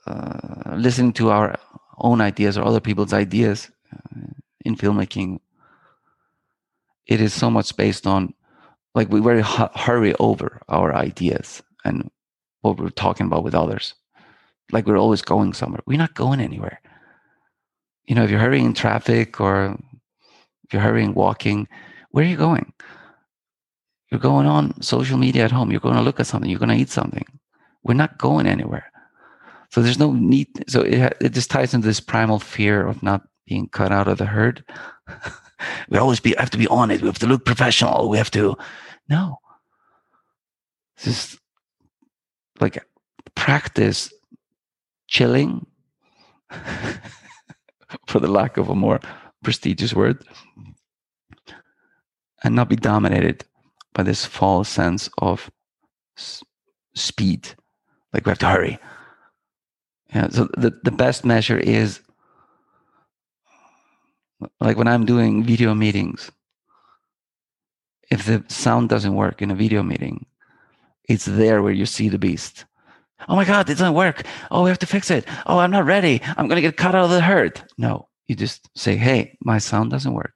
uh, 0.06 0.74
listening 0.76 1.12
to 1.14 1.30
our 1.30 1.58
own 1.98 2.22
ideas 2.22 2.56
or 2.56 2.64
other 2.64 2.80
people's 2.80 3.12
ideas 3.12 3.70
uh, 3.92 4.32
in 4.64 4.76
filmmaking, 4.76 5.40
it 7.06 7.20
is 7.20 7.34
so 7.34 7.50
much 7.50 7.76
based 7.76 8.06
on 8.06 8.32
like 8.94 9.10
we 9.10 9.20
very 9.20 9.42
hu- 9.42 9.68
hurry 9.74 10.14
over 10.14 10.62
our 10.68 10.94
ideas 10.94 11.62
and 11.84 12.10
what 12.62 12.78
we're 12.78 12.88
talking 12.90 13.26
about 13.26 13.44
with 13.44 13.54
others. 13.54 13.94
Like 14.70 14.86
we're 14.86 14.98
always 14.98 15.22
going 15.22 15.52
somewhere. 15.52 15.82
We're 15.86 15.98
not 15.98 16.14
going 16.14 16.40
anywhere. 16.40 16.80
You 18.04 18.14
know, 18.14 18.24
if 18.24 18.30
you're 18.30 18.40
hurrying 18.40 18.66
in 18.66 18.74
traffic 18.74 19.40
or 19.40 19.78
if 20.64 20.72
you're 20.72 20.82
hurrying 20.82 21.14
walking, 21.14 21.68
where 22.10 22.24
are 22.24 22.28
you 22.28 22.36
going? 22.36 22.72
You're 24.10 24.20
going 24.20 24.46
on 24.46 24.80
social 24.82 25.16
media 25.16 25.44
at 25.44 25.50
home. 25.50 25.70
You're 25.70 25.80
going 25.80 25.96
to 25.96 26.02
look 26.02 26.20
at 26.20 26.26
something. 26.26 26.50
You're 26.50 26.58
going 26.58 26.68
to 26.68 26.76
eat 26.76 26.90
something. 26.90 27.24
We're 27.82 27.94
not 27.94 28.18
going 28.18 28.46
anywhere. 28.46 28.92
So 29.70 29.80
there's 29.80 29.98
no 29.98 30.12
need. 30.12 30.48
So 30.68 30.82
it, 30.82 31.16
it 31.20 31.28
just 31.30 31.50
ties 31.50 31.72
into 31.72 31.86
this 31.86 32.00
primal 32.00 32.38
fear 32.38 32.86
of 32.86 33.02
not 33.02 33.22
being 33.46 33.68
cut 33.68 33.90
out 33.90 34.08
of 34.08 34.18
the 34.18 34.26
herd. 34.26 34.64
we 35.88 35.98
always 35.98 36.20
be 36.20 36.34
have 36.38 36.50
to 36.50 36.58
be 36.58 36.68
on 36.68 36.90
it. 36.90 37.00
We 37.00 37.08
have 37.08 37.18
to 37.20 37.26
look 37.26 37.46
professional. 37.46 38.10
We 38.10 38.18
have 38.18 38.30
to. 38.32 38.56
No. 39.08 39.38
Just 40.98 41.38
like 42.60 42.84
practice 43.34 44.12
chilling, 45.12 45.66
for 48.06 48.18
the 48.18 48.28
lack 48.28 48.56
of 48.56 48.70
a 48.70 48.74
more 48.74 48.98
prestigious 49.44 49.92
word, 49.92 50.24
and 52.42 52.54
not 52.54 52.70
be 52.70 52.76
dominated 52.76 53.44
by 53.92 54.02
this 54.02 54.24
false 54.24 54.70
sense 54.70 55.10
of 55.18 55.50
s- 56.16 56.42
speed. 56.94 57.54
Like 58.14 58.24
we 58.24 58.30
have 58.30 58.38
to 58.38 58.48
hurry. 58.48 58.78
Yeah. 60.14 60.28
So 60.30 60.48
the, 60.56 60.72
the 60.82 60.90
best 60.90 61.24
measure 61.26 61.58
is 61.58 62.00
like 64.60 64.78
when 64.78 64.88
I'm 64.88 65.04
doing 65.04 65.44
video 65.44 65.74
meetings, 65.74 66.30
if 68.10 68.24
the 68.24 68.44
sound 68.48 68.88
doesn't 68.88 69.14
work 69.14 69.42
in 69.42 69.50
a 69.50 69.54
video 69.54 69.82
meeting, 69.82 70.24
it's 71.06 71.26
there 71.26 71.62
where 71.62 71.72
you 71.72 71.84
see 71.86 72.08
the 72.08 72.18
beast. 72.18 72.64
Oh 73.28 73.36
my 73.36 73.44
God, 73.44 73.68
it 73.68 73.74
doesn't 73.74 73.94
work. 73.94 74.24
Oh, 74.50 74.62
we 74.64 74.70
have 74.70 74.78
to 74.80 74.86
fix 74.86 75.10
it. 75.10 75.26
Oh, 75.46 75.58
I'm 75.58 75.70
not 75.70 75.84
ready. 75.84 76.20
I'm 76.36 76.48
going 76.48 76.56
to 76.56 76.62
get 76.62 76.76
cut 76.76 76.94
out 76.94 77.04
of 77.04 77.10
the 77.10 77.20
herd. 77.20 77.62
No, 77.78 78.08
you 78.26 78.34
just 78.34 78.68
say, 78.76 78.96
hey, 78.96 79.36
my 79.44 79.58
sound 79.58 79.90
doesn't 79.90 80.14
work. 80.14 80.34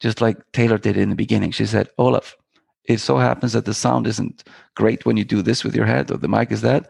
Just 0.00 0.20
like 0.20 0.36
Taylor 0.52 0.78
did 0.78 0.96
in 0.96 1.10
the 1.10 1.16
beginning. 1.16 1.50
She 1.50 1.66
said, 1.66 1.88
Olaf, 1.98 2.36
it 2.84 2.98
so 2.98 3.18
happens 3.18 3.52
that 3.52 3.64
the 3.64 3.74
sound 3.74 4.06
isn't 4.06 4.44
great 4.74 5.04
when 5.06 5.16
you 5.16 5.24
do 5.24 5.42
this 5.42 5.64
with 5.64 5.74
your 5.74 5.86
head 5.86 6.10
or 6.10 6.16
the 6.16 6.28
mic 6.28 6.52
is 6.52 6.60
that, 6.62 6.88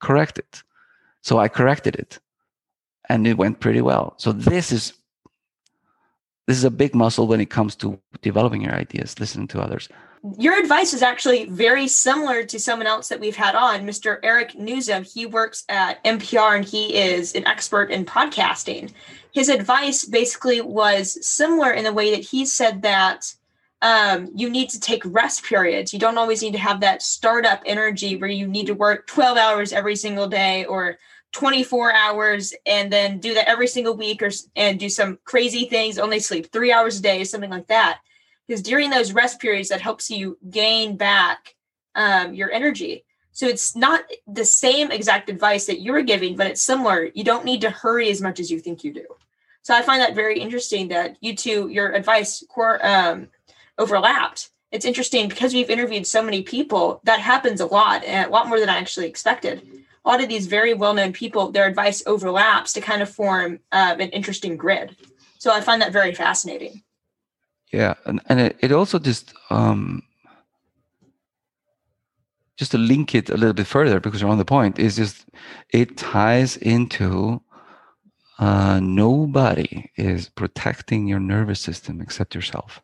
correct 0.00 0.38
it. 0.38 0.62
So 1.22 1.38
I 1.38 1.48
corrected 1.48 1.96
it 1.96 2.18
and 3.08 3.26
it 3.26 3.38
went 3.38 3.60
pretty 3.60 3.80
well. 3.80 4.14
So 4.18 4.32
this 4.32 4.72
is 4.72 4.92
this 6.46 6.56
is 6.56 6.64
a 6.64 6.70
big 6.70 6.94
muscle 6.94 7.26
when 7.26 7.40
it 7.40 7.50
comes 7.50 7.74
to 7.76 7.98
developing 8.22 8.62
your 8.62 8.74
ideas, 8.74 9.18
listening 9.18 9.48
to 9.48 9.60
others. 9.60 9.88
Your 10.38 10.58
advice 10.58 10.92
is 10.92 11.02
actually 11.02 11.44
very 11.46 11.86
similar 11.86 12.44
to 12.44 12.58
someone 12.58 12.86
else 12.86 13.08
that 13.08 13.20
we've 13.20 13.36
had 13.36 13.54
on, 13.54 13.86
Mr. 13.86 14.18
Eric 14.22 14.52
Nuzum. 14.52 15.10
He 15.12 15.26
works 15.26 15.64
at 15.68 16.02
NPR 16.04 16.56
and 16.56 16.64
he 16.64 16.96
is 16.96 17.34
an 17.34 17.46
expert 17.46 17.90
in 17.90 18.04
podcasting. 18.04 18.92
His 19.32 19.48
advice 19.48 20.04
basically 20.04 20.60
was 20.60 21.18
similar 21.26 21.70
in 21.70 21.84
the 21.84 21.92
way 21.92 22.10
that 22.12 22.24
he 22.24 22.46
said 22.46 22.82
that 22.82 23.34
um, 23.82 24.30
you 24.34 24.48
need 24.48 24.70
to 24.70 24.80
take 24.80 25.02
rest 25.04 25.44
periods. 25.44 25.92
You 25.92 25.98
don't 25.98 26.18
always 26.18 26.42
need 26.42 26.52
to 26.52 26.58
have 26.58 26.80
that 26.80 27.02
startup 27.02 27.60
energy 27.66 28.16
where 28.16 28.30
you 28.30 28.48
need 28.48 28.66
to 28.66 28.74
work 28.74 29.06
12 29.06 29.36
hours 29.36 29.72
every 29.72 29.96
single 29.96 30.26
day 30.26 30.64
or 30.64 30.96
24 31.36 31.92
hours 31.92 32.54
and 32.64 32.90
then 32.90 33.18
do 33.18 33.34
that 33.34 33.46
every 33.46 33.66
single 33.66 33.94
week 33.94 34.22
or 34.22 34.30
and 34.56 34.80
do 34.80 34.88
some 34.88 35.18
crazy 35.24 35.66
things 35.66 35.98
only 35.98 36.18
sleep 36.18 36.50
three 36.50 36.72
hours 36.72 36.98
a 36.98 37.02
day 37.02 37.22
something 37.24 37.50
like 37.50 37.66
that. 37.66 38.00
Because 38.48 38.62
during 38.62 38.88
those 38.88 39.12
rest 39.12 39.38
periods 39.38 39.68
that 39.68 39.82
helps 39.82 40.08
you 40.08 40.38
gain 40.48 40.96
back 40.96 41.54
um, 41.94 42.32
your 42.32 42.50
energy. 42.50 43.04
So 43.32 43.46
it's 43.46 43.76
not 43.76 44.00
the 44.26 44.46
same 44.46 44.90
exact 44.90 45.28
advice 45.28 45.66
that 45.66 45.80
you 45.80 45.92
were 45.92 46.00
giving 46.00 46.36
but 46.36 46.46
it's 46.46 46.62
similar. 46.62 47.10
You 47.14 47.22
don't 47.22 47.44
need 47.44 47.60
to 47.60 47.70
hurry 47.70 48.08
as 48.08 48.22
much 48.22 48.40
as 48.40 48.50
you 48.50 48.58
think 48.58 48.82
you 48.82 48.94
do. 48.94 49.04
So 49.60 49.74
i 49.74 49.82
find 49.82 50.00
that 50.00 50.14
very 50.14 50.40
interesting 50.40 50.88
that 50.88 51.18
you 51.20 51.36
two 51.36 51.68
your 51.68 51.92
advice 51.92 52.42
um, 52.80 53.28
overlapped. 53.76 54.48
It's 54.72 54.86
interesting 54.86 55.28
because 55.28 55.52
we've 55.52 55.68
interviewed 55.68 56.06
so 56.06 56.22
many 56.22 56.42
people 56.42 57.02
that 57.04 57.20
happens 57.20 57.60
a 57.60 57.66
lot 57.66 58.04
and 58.04 58.26
a 58.26 58.30
lot 58.30 58.48
more 58.48 58.58
than 58.58 58.70
i 58.70 58.78
actually 58.78 59.06
expected 59.06 59.85
a 60.06 60.08
lot 60.08 60.22
of 60.22 60.28
these 60.28 60.46
very 60.46 60.72
well-known 60.72 61.12
people, 61.12 61.50
their 61.50 61.66
advice 61.66 62.02
overlaps 62.06 62.72
to 62.74 62.80
kind 62.80 63.02
of 63.02 63.10
form 63.10 63.58
uh, 63.72 63.96
an 63.98 64.10
interesting 64.10 64.56
grid. 64.56 64.94
So 65.38 65.52
I 65.52 65.60
find 65.60 65.82
that 65.82 65.92
very 65.92 66.14
fascinating. 66.14 66.82
Yeah, 67.72 67.94
and, 68.06 68.20
and 68.26 68.40
it, 68.40 68.56
it 68.60 68.70
also 68.70 69.00
just 69.00 69.34
um, 69.50 70.02
just 72.56 72.70
to 72.70 72.78
link 72.78 73.16
it 73.16 73.28
a 73.30 73.36
little 73.36 73.52
bit 73.52 73.66
further 73.66 73.98
because 73.98 74.20
you're 74.20 74.30
on 74.30 74.38
the 74.38 74.44
point 74.44 74.78
is 74.78 74.94
just 74.94 75.26
it 75.70 75.96
ties 75.96 76.56
into 76.58 77.42
uh, 78.38 78.78
nobody 78.80 79.90
is 79.96 80.28
protecting 80.28 81.08
your 81.08 81.18
nervous 81.20 81.58
system 81.58 82.00
except 82.00 82.34
yourself. 82.34 82.80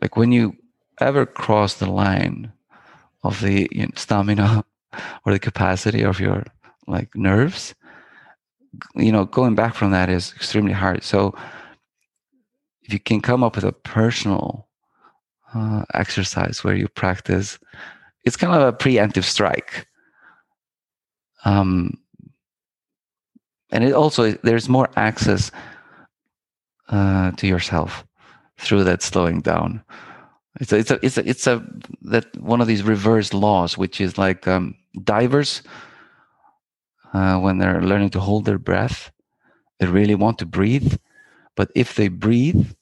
Like 0.00 0.16
when 0.16 0.30
you 0.30 0.56
ever 1.00 1.26
cross 1.26 1.74
the 1.74 1.90
line 1.90 2.52
of 3.24 3.40
the 3.40 3.68
you 3.72 3.82
know, 3.82 3.92
stamina 3.96 4.64
or 5.24 5.32
the 5.32 5.38
capacity 5.38 6.02
of 6.02 6.20
your 6.20 6.44
like 6.86 7.14
nerves. 7.14 7.74
You 8.94 9.12
know 9.12 9.24
going 9.24 9.54
back 9.54 9.74
from 9.74 9.90
that 9.90 10.08
is 10.08 10.32
extremely 10.34 10.72
hard. 10.72 11.02
So 11.02 11.34
if 12.82 12.92
you 12.92 13.00
can 13.00 13.20
come 13.20 13.42
up 13.42 13.56
with 13.56 13.64
a 13.64 13.72
personal 13.72 14.68
uh, 15.54 15.84
exercise 15.94 16.62
where 16.62 16.74
you 16.74 16.88
practice 16.88 17.58
it's 18.24 18.36
kind 18.36 18.54
of 18.54 18.62
a 18.62 18.76
preemptive 18.76 19.24
strike. 19.24 19.86
Um, 21.44 21.98
and 23.70 23.84
it 23.84 23.92
also 23.92 24.32
there's 24.42 24.68
more 24.68 24.90
access 24.96 25.50
uh, 26.88 27.30
to 27.32 27.46
yourself 27.46 28.04
through 28.58 28.84
that 28.84 29.02
slowing 29.02 29.40
down 29.40 29.82
it's 30.58 30.72
a, 30.72 30.76
it's 30.76 30.90
a, 30.90 30.98
it's 31.04 31.18
a, 31.18 31.28
it's 31.28 31.46
a, 31.46 31.64
that 32.02 32.36
one 32.40 32.60
of 32.60 32.66
these 32.66 32.82
reverse 32.82 33.32
laws, 33.32 33.78
which 33.78 34.00
is 34.00 34.18
like 34.18 34.48
um, 34.48 34.74
divers, 35.04 35.62
uh, 37.12 37.38
when 37.38 37.58
they're 37.58 37.82
learning 37.82 38.10
to 38.10 38.20
hold 38.20 38.44
their 38.44 38.58
breath, 38.58 39.12
they 39.78 39.86
really 39.86 40.14
want 40.14 40.38
to 40.38 40.46
breathe. 40.46 40.96
But 41.56 41.70
if 41.74 41.94
they 41.94 42.08
breathe, 42.08 42.72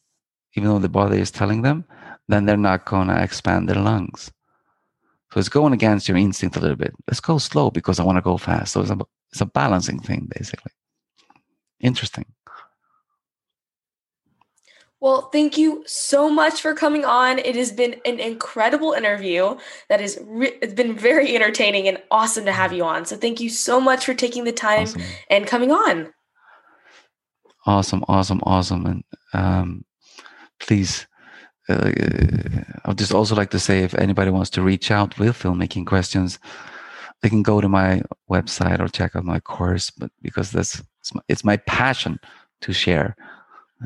even 0.54 0.68
though 0.68 0.78
the 0.78 0.88
body 0.88 1.18
is 1.18 1.30
telling 1.30 1.62
them, 1.62 1.84
then 2.28 2.44
they're 2.46 2.56
not 2.56 2.84
going 2.84 3.08
to 3.08 3.22
expand 3.22 3.68
their 3.68 3.80
lungs. 3.80 4.30
So 5.32 5.40
it's 5.40 5.48
going 5.48 5.72
against 5.72 6.08
your 6.08 6.16
instinct 6.16 6.56
a 6.56 6.60
little 6.60 6.76
bit. 6.76 6.94
Let's 7.06 7.20
go 7.20 7.38
slow 7.38 7.70
because 7.70 8.00
I 8.00 8.04
want 8.04 8.16
to 8.16 8.22
go 8.22 8.38
fast. 8.38 8.72
So 8.72 8.80
it's 8.80 8.90
a, 8.90 8.98
it's 9.30 9.40
a 9.40 9.46
balancing 9.46 10.00
thing, 10.00 10.30
basically. 10.34 10.72
Interesting. 11.80 12.24
Well, 15.00 15.28
thank 15.30 15.56
you 15.56 15.84
so 15.86 16.28
much 16.28 16.60
for 16.60 16.74
coming 16.74 17.04
on. 17.04 17.38
It 17.38 17.54
has 17.54 17.70
been 17.70 18.00
an 18.04 18.18
incredible 18.18 18.92
interview 18.92 19.56
that 19.88 20.00
is 20.00 20.18
re- 20.24 20.58
it's 20.60 20.74
been 20.74 20.96
very 20.96 21.36
entertaining 21.36 21.86
and 21.86 22.02
awesome 22.10 22.44
to 22.46 22.52
have 22.52 22.72
you 22.72 22.84
on. 22.84 23.04
So 23.04 23.16
thank 23.16 23.40
you 23.40 23.48
so 23.48 23.80
much 23.80 24.04
for 24.04 24.12
taking 24.12 24.42
the 24.42 24.52
time 24.52 24.82
awesome. 24.82 25.02
and 25.30 25.46
coming 25.46 25.70
on. 25.70 26.12
Awesome, 27.64 28.04
awesome, 28.08 28.40
awesome. 28.42 28.86
And 28.86 29.04
um, 29.34 29.84
please, 30.58 31.06
uh, 31.68 31.92
I'd 32.84 32.98
just 32.98 33.14
also 33.14 33.36
like 33.36 33.50
to 33.50 33.60
say 33.60 33.84
if 33.84 33.94
anybody 33.94 34.32
wants 34.32 34.50
to 34.50 34.62
reach 34.62 34.90
out 34.90 35.16
with 35.16 35.38
filmmaking 35.38 35.86
questions, 35.86 36.40
they 37.22 37.28
can 37.28 37.44
go 37.44 37.60
to 37.60 37.68
my 37.68 38.02
website 38.28 38.80
or 38.80 38.88
check 38.88 39.14
out 39.14 39.24
my 39.24 39.38
course. 39.38 39.90
But 39.90 40.10
because 40.22 40.50
that's 40.50 40.82
it's 41.00 41.14
my, 41.14 41.20
it's 41.28 41.44
my 41.44 41.56
passion 41.58 42.18
to 42.62 42.72
share 42.72 43.14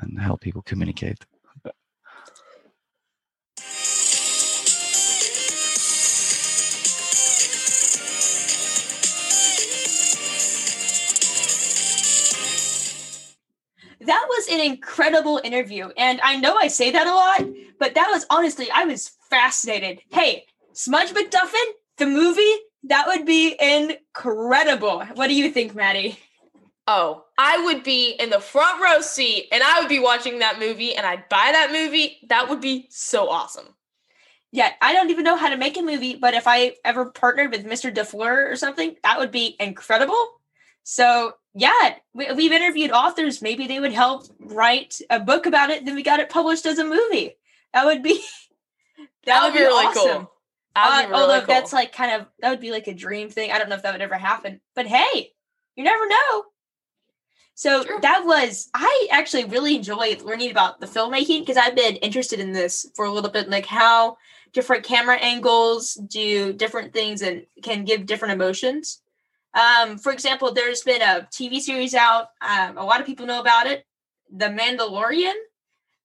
and 0.00 0.20
help 0.20 0.40
people 0.40 0.62
communicate. 0.62 1.18
That 14.04 14.26
was 14.28 14.48
an 14.50 14.60
incredible 14.60 15.40
interview. 15.44 15.90
And 15.96 16.20
I 16.22 16.36
know 16.36 16.56
I 16.56 16.66
say 16.66 16.90
that 16.90 17.06
a 17.06 17.14
lot, 17.14 17.44
but 17.78 17.94
that 17.94 18.08
was 18.10 18.26
honestly, 18.30 18.68
I 18.74 18.84
was 18.84 19.12
fascinated. 19.30 20.00
Hey, 20.10 20.46
Smudge 20.72 21.10
McDuffin, 21.10 21.64
the 21.98 22.06
movie, 22.06 22.56
That 22.84 23.06
would 23.06 23.24
be 23.24 23.54
incredible. 23.60 25.04
What 25.14 25.28
do 25.28 25.34
you 25.34 25.50
think, 25.50 25.74
Maddie? 25.74 26.18
Oh, 26.94 27.24
I 27.38 27.64
would 27.64 27.84
be 27.84 28.10
in 28.10 28.28
the 28.28 28.38
front 28.38 28.82
row 28.82 29.00
seat 29.00 29.48
and 29.50 29.62
I 29.62 29.80
would 29.80 29.88
be 29.88 29.98
watching 29.98 30.40
that 30.40 30.58
movie 30.58 30.94
and 30.94 31.06
I'd 31.06 31.26
buy 31.30 31.48
that 31.50 31.72
movie. 31.72 32.18
That 32.28 32.50
would 32.50 32.60
be 32.60 32.86
so 32.90 33.30
awesome. 33.30 33.64
Yeah, 34.50 34.70
I 34.82 34.92
don't 34.92 35.08
even 35.08 35.24
know 35.24 35.36
how 35.36 35.48
to 35.48 35.56
make 35.56 35.78
a 35.78 35.82
movie, 35.82 36.16
but 36.16 36.34
if 36.34 36.46
I 36.46 36.74
ever 36.84 37.06
partnered 37.06 37.50
with 37.50 37.64
Mr. 37.64 37.90
DeFleur 37.90 38.52
or 38.52 38.56
something, 38.56 38.96
that 39.04 39.18
would 39.18 39.30
be 39.30 39.56
incredible. 39.58 40.22
So, 40.82 41.32
yeah, 41.54 41.94
we, 42.12 42.30
we've 42.32 42.52
interviewed 42.52 42.90
authors. 42.90 43.40
Maybe 43.40 43.66
they 43.66 43.80
would 43.80 43.94
help 43.94 44.26
write 44.38 45.00
a 45.08 45.18
book 45.18 45.46
about 45.46 45.70
it. 45.70 45.86
Then 45.86 45.94
we 45.94 46.02
got 46.02 46.20
it 46.20 46.28
published 46.28 46.66
as 46.66 46.78
a 46.78 46.84
movie. 46.84 47.38
That 47.72 47.86
would 47.86 48.02
be 48.02 48.16
that, 48.98 49.06
that 49.24 49.44
would, 49.44 49.54
be, 49.54 49.60
be 49.60 49.64
really 49.64 49.86
awesome. 49.86 50.02
cool. 50.02 50.32
Uh, 50.76 51.04
really 51.04 51.14
although 51.14 51.38
cool. 51.38 51.46
that's 51.46 51.72
like 51.72 51.94
kind 51.94 52.20
of 52.20 52.26
that 52.40 52.50
would 52.50 52.60
be 52.60 52.70
like 52.70 52.86
a 52.86 52.94
dream 52.94 53.30
thing. 53.30 53.50
I 53.50 53.58
don't 53.58 53.70
know 53.70 53.76
if 53.76 53.82
that 53.82 53.92
would 53.92 54.02
ever 54.02 54.18
happen, 54.18 54.60
but 54.74 54.86
hey, 54.86 55.32
you 55.74 55.84
never 55.84 56.06
know. 56.06 56.44
So 57.54 57.84
sure. 57.84 58.00
that 58.00 58.24
was 58.24 58.70
I 58.74 59.08
actually 59.10 59.44
really 59.44 59.76
enjoyed 59.76 60.22
learning 60.22 60.50
about 60.50 60.80
the 60.80 60.86
filmmaking 60.86 61.40
because 61.40 61.56
I've 61.56 61.76
been 61.76 61.96
interested 61.96 62.40
in 62.40 62.52
this 62.52 62.86
for 62.94 63.04
a 63.04 63.12
little 63.12 63.30
bit, 63.30 63.48
like 63.48 63.66
how 63.66 64.16
different 64.52 64.84
camera 64.84 65.16
angles 65.16 65.94
do 65.94 66.52
different 66.52 66.92
things 66.92 67.22
and 67.22 67.46
can 67.62 67.84
give 67.84 68.06
different 68.06 68.34
emotions. 68.34 69.00
Um, 69.54 69.98
for 69.98 70.12
example, 70.12 70.52
there's 70.52 70.82
been 70.82 71.02
a 71.02 71.28
TV 71.30 71.60
series 71.60 71.94
out. 71.94 72.28
Um, 72.40 72.78
a 72.78 72.84
lot 72.84 73.00
of 73.00 73.06
people 73.06 73.26
know 73.26 73.40
about 73.40 73.66
it, 73.66 73.86
The 74.30 74.46
Mandalorian. 74.46 75.34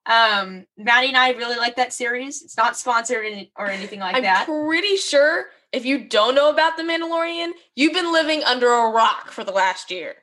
Um, 0.05 0.65
Maddie 0.77 1.09
and 1.09 1.17
I 1.17 1.31
really 1.31 1.57
like 1.57 1.75
that 1.75 1.91
series. 1.91 2.41
It's 2.41 2.57
not 2.57 2.77
sponsored 2.77 3.25
or 3.57 3.67
anything 3.67 3.99
like 3.99 4.15
I'm 4.15 4.23
that. 4.23 4.47
I'm 4.47 4.65
pretty 4.67 4.95
sure 4.95 5.47
if 5.73 5.85
you 5.85 6.07
don't 6.07 6.35
know 6.35 6.49
about 6.49 6.77
The 6.77 6.83
Mandalorian, 6.83 7.51
you've 7.75 7.93
been 7.93 8.11
living 8.13 8.43
under 8.43 8.71
a 8.71 8.89
rock 8.89 9.31
for 9.31 9.43
the 9.43 9.51
last 9.51 9.91
year. 9.91 10.15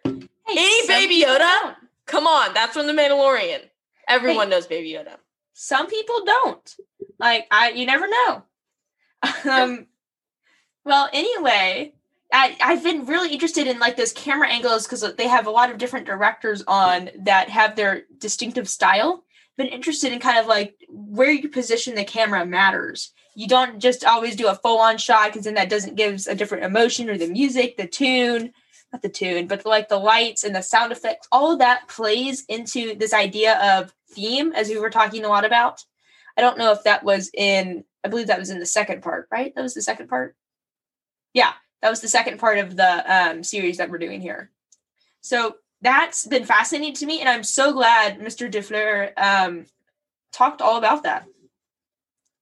Hey, 0.46 0.58
Any 0.58 0.86
Baby 0.86 1.22
Yoda? 1.22 1.76
Come 2.06 2.26
on, 2.26 2.52
that's 2.54 2.74
from 2.74 2.86
The 2.86 2.92
Mandalorian. 2.92 3.62
Everyone 4.08 4.48
hey, 4.48 4.50
knows 4.50 4.66
Baby 4.66 4.92
Yoda. 4.92 5.16
Some 5.54 5.86
people 5.86 6.24
don't. 6.24 6.76
Like 7.18 7.46
I, 7.50 7.70
you 7.70 7.86
never 7.86 8.06
know. 8.08 8.42
um, 9.50 9.86
well, 10.84 11.08
anyway, 11.12 11.94
I, 12.32 12.56
I've 12.60 12.82
been 12.82 13.06
really 13.06 13.32
interested 13.32 13.66
in 13.66 13.78
like 13.78 13.96
those 13.96 14.12
camera 14.12 14.48
angles 14.48 14.86
because 14.86 15.14
they 15.14 15.28
have 15.28 15.46
a 15.46 15.50
lot 15.50 15.70
of 15.70 15.78
different 15.78 16.06
directors 16.06 16.62
on 16.66 17.10
that 17.20 17.48
have 17.48 17.76
their 17.76 18.02
distinctive 18.18 18.68
style. 18.68 19.24
Been 19.56 19.68
interested 19.68 20.12
in 20.12 20.18
kind 20.18 20.38
of 20.38 20.46
like 20.46 20.74
where 20.88 21.30
you 21.30 21.48
position 21.48 21.94
the 21.94 22.04
camera 22.04 22.44
matters. 22.44 23.12
You 23.36 23.46
don't 23.46 23.78
just 23.78 24.04
always 24.04 24.36
do 24.36 24.48
a 24.48 24.56
full 24.56 24.78
on 24.78 24.98
shot 24.98 25.28
because 25.28 25.44
then 25.44 25.54
that 25.54 25.70
doesn't 25.70 25.94
gives 25.94 26.26
a 26.26 26.34
different 26.34 26.64
emotion 26.64 27.08
or 27.08 27.16
the 27.16 27.28
music, 27.28 27.76
the 27.76 27.86
tune, 27.86 28.52
not 28.94 29.02
the 29.02 29.08
tune, 29.08 29.48
but 29.48 29.66
like 29.66 29.88
the 29.88 29.98
lights 29.98 30.44
and 30.44 30.54
the 30.54 30.62
sound 30.62 30.92
effects. 30.92 31.26
All 31.32 31.52
of 31.52 31.58
that 31.58 31.88
plays 31.88 32.44
into 32.48 32.94
this 32.94 33.12
idea 33.12 33.58
of 33.78 33.92
theme, 34.10 34.52
as 34.52 34.68
we 34.68 34.78
were 34.78 34.90
talking 34.90 35.24
a 35.24 35.28
lot 35.28 35.44
about. 35.44 35.84
I 36.36 36.40
don't 36.40 36.58
know 36.58 36.70
if 36.70 36.84
that 36.84 37.02
was 37.02 37.28
in, 37.34 37.84
I 38.04 38.08
believe 38.08 38.28
that 38.28 38.38
was 38.38 38.50
in 38.50 38.60
the 38.60 38.66
second 38.66 39.02
part, 39.02 39.26
right? 39.32 39.52
That 39.54 39.62
was 39.62 39.74
the 39.74 39.82
second 39.82 40.08
part. 40.08 40.36
Yeah, 41.32 41.52
that 41.82 41.90
was 41.90 42.00
the 42.00 42.08
second 42.08 42.38
part 42.38 42.58
of 42.58 42.76
the 42.76 43.12
um, 43.12 43.42
series 43.42 43.78
that 43.78 43.90
we're 43.90 43.98
doing 43.98 44.20
here. 44.20 44.50
So 45.22 45.56
that's 45.80 46.24
been 46.26 46.44
fascinating 46.44 46.94
to 46.94 47.06
me, 47.06 47.18
and 47.18 47.28
I'm 47.28 47.42
so 47.42 47.72
glad 47.72 48.20
Mr. 48.20 48.48
DeFleur 48.48 49.12
um, 49.16 49.66
talked 50.32 50.62
all 50.62 50.78
about 50.78 51.02
that. 51.02 51.26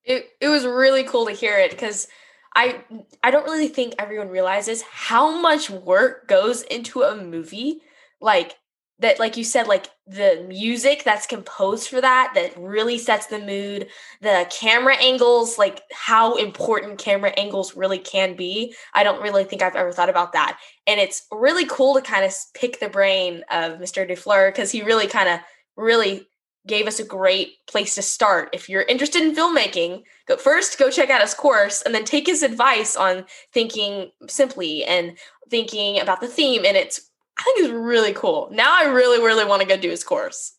It 0.04 0.28
it 0.40 0.48
was 0.48 0.66
really 0.66 1.04
cool 1.04 1.26
to 1.26 1.32
hear 1.32 1.56
it 1.58 1.70
because 1.70 2.08
I 2.54 2.84
I 3.22 3.30
don't 3.30 3.44
really 3.44 3.68
think 3.68 3.94
everyone 3.98 4.28
realizes 4.28 4.82
how 4.82 5.40
much 5.40 5.70
work 5.70 6.28
goes 6.28 6.62
into 6.62 7.02
a 7.02 7.16
movie. 7.16 7.80
Like 8.20 8.56
that 9.02 9.18
like 9.18 9.36
you 9.36 9.44
said 9.44 9.66
like 9.66 9.88
the 10.06 10.44
music 10.48 11.04
that's 11.04 11.26
composed 11.26 11.88
for 11.88 12.00
that 12.00 12.32
that 12.34 12.56
really 12.56 12.98
sets 12.98 13.26
the 13.26 13.38
mood 13.38 13.88
the 14.20 14.46
camera 14.50 14.96
angles 14.96 15.58
like 15.58 15.82
how 15.92 16.36
important 16.36 16.98
camera 16.98 17.30
angles 17.30 17.76
really 17.76 17.98
can 17.98 18.34
be 18.34 18.74
i 18.94 19.02
don't 19.02 19.22
really 19.22 19.44
think 19.44 19.60
i've 19.60 19.76
ever 19.76 19.92
thought 19.92 20.08
about 20.08 20.32
that 20.32 20.58
and 20.86 20.98
it's 21.00 21.26
really 21.30 21.66
cool 21.66 21.94
to 21.94 22.00
kind 22.00 22.24
of 22.24 22.32
pick 22.54 22.80
the 22.80 22.88
brain 22.88 23.42
of 23.50 23.78
mr 23.78 24.06
de 24.06 24.16
Fleur 24.16 24.50
because 24.50 24.70
he 24.70 24.82
really 24.82 25.06
kind 25.06 25.28
of 25.28 25.40
really 25.76 26.26
gave 26.66 26.86
us 26.86 27.00
a 27.00 27.04
great 27.04 27.64
place 27.66 27.94
to 27.96 28.02
start 28.02 28.48
if 28.52 28.68
you're 28.68 28.82
interested 28.82 29.22
in 29.22 29.34
filmmaking 29.34 30.02
go 30.28 30.36
first 30.36 30.78
go 30.78 30.90
check 30.90 31.10
out 31.10 31.20
his 31.20 31.34
course 31.34 31.82
and 31.82 31.94
then 31.94 32.04
take 32.04 32.26
his 32.26 32.42
advice 32.42 32.96
on 32.96 33.24
thinking 33.52 34.10
simply 34.28 34.84
and 34.84 35.16
thinking 35.50 35.98
about 35.98 36.20
the 36.20 36.28
theme 36.28 36.64
and 36.64 36.76
it's 36.76 37.10
I 37.38 37.42
think 37.44 37.60
it's 37.60 37.72
really 37.72 38.12
cool. 38.12 38.48
Now 38.52 38.76
I 38.78 38.84
really, 38.84 39.18
really 39.18 39.44
want 39.44 39.62
to 39.62 39.68
go 39.68 39.76
do 39.76 39.90
his 39.90 40.04
course. 40.04 40.54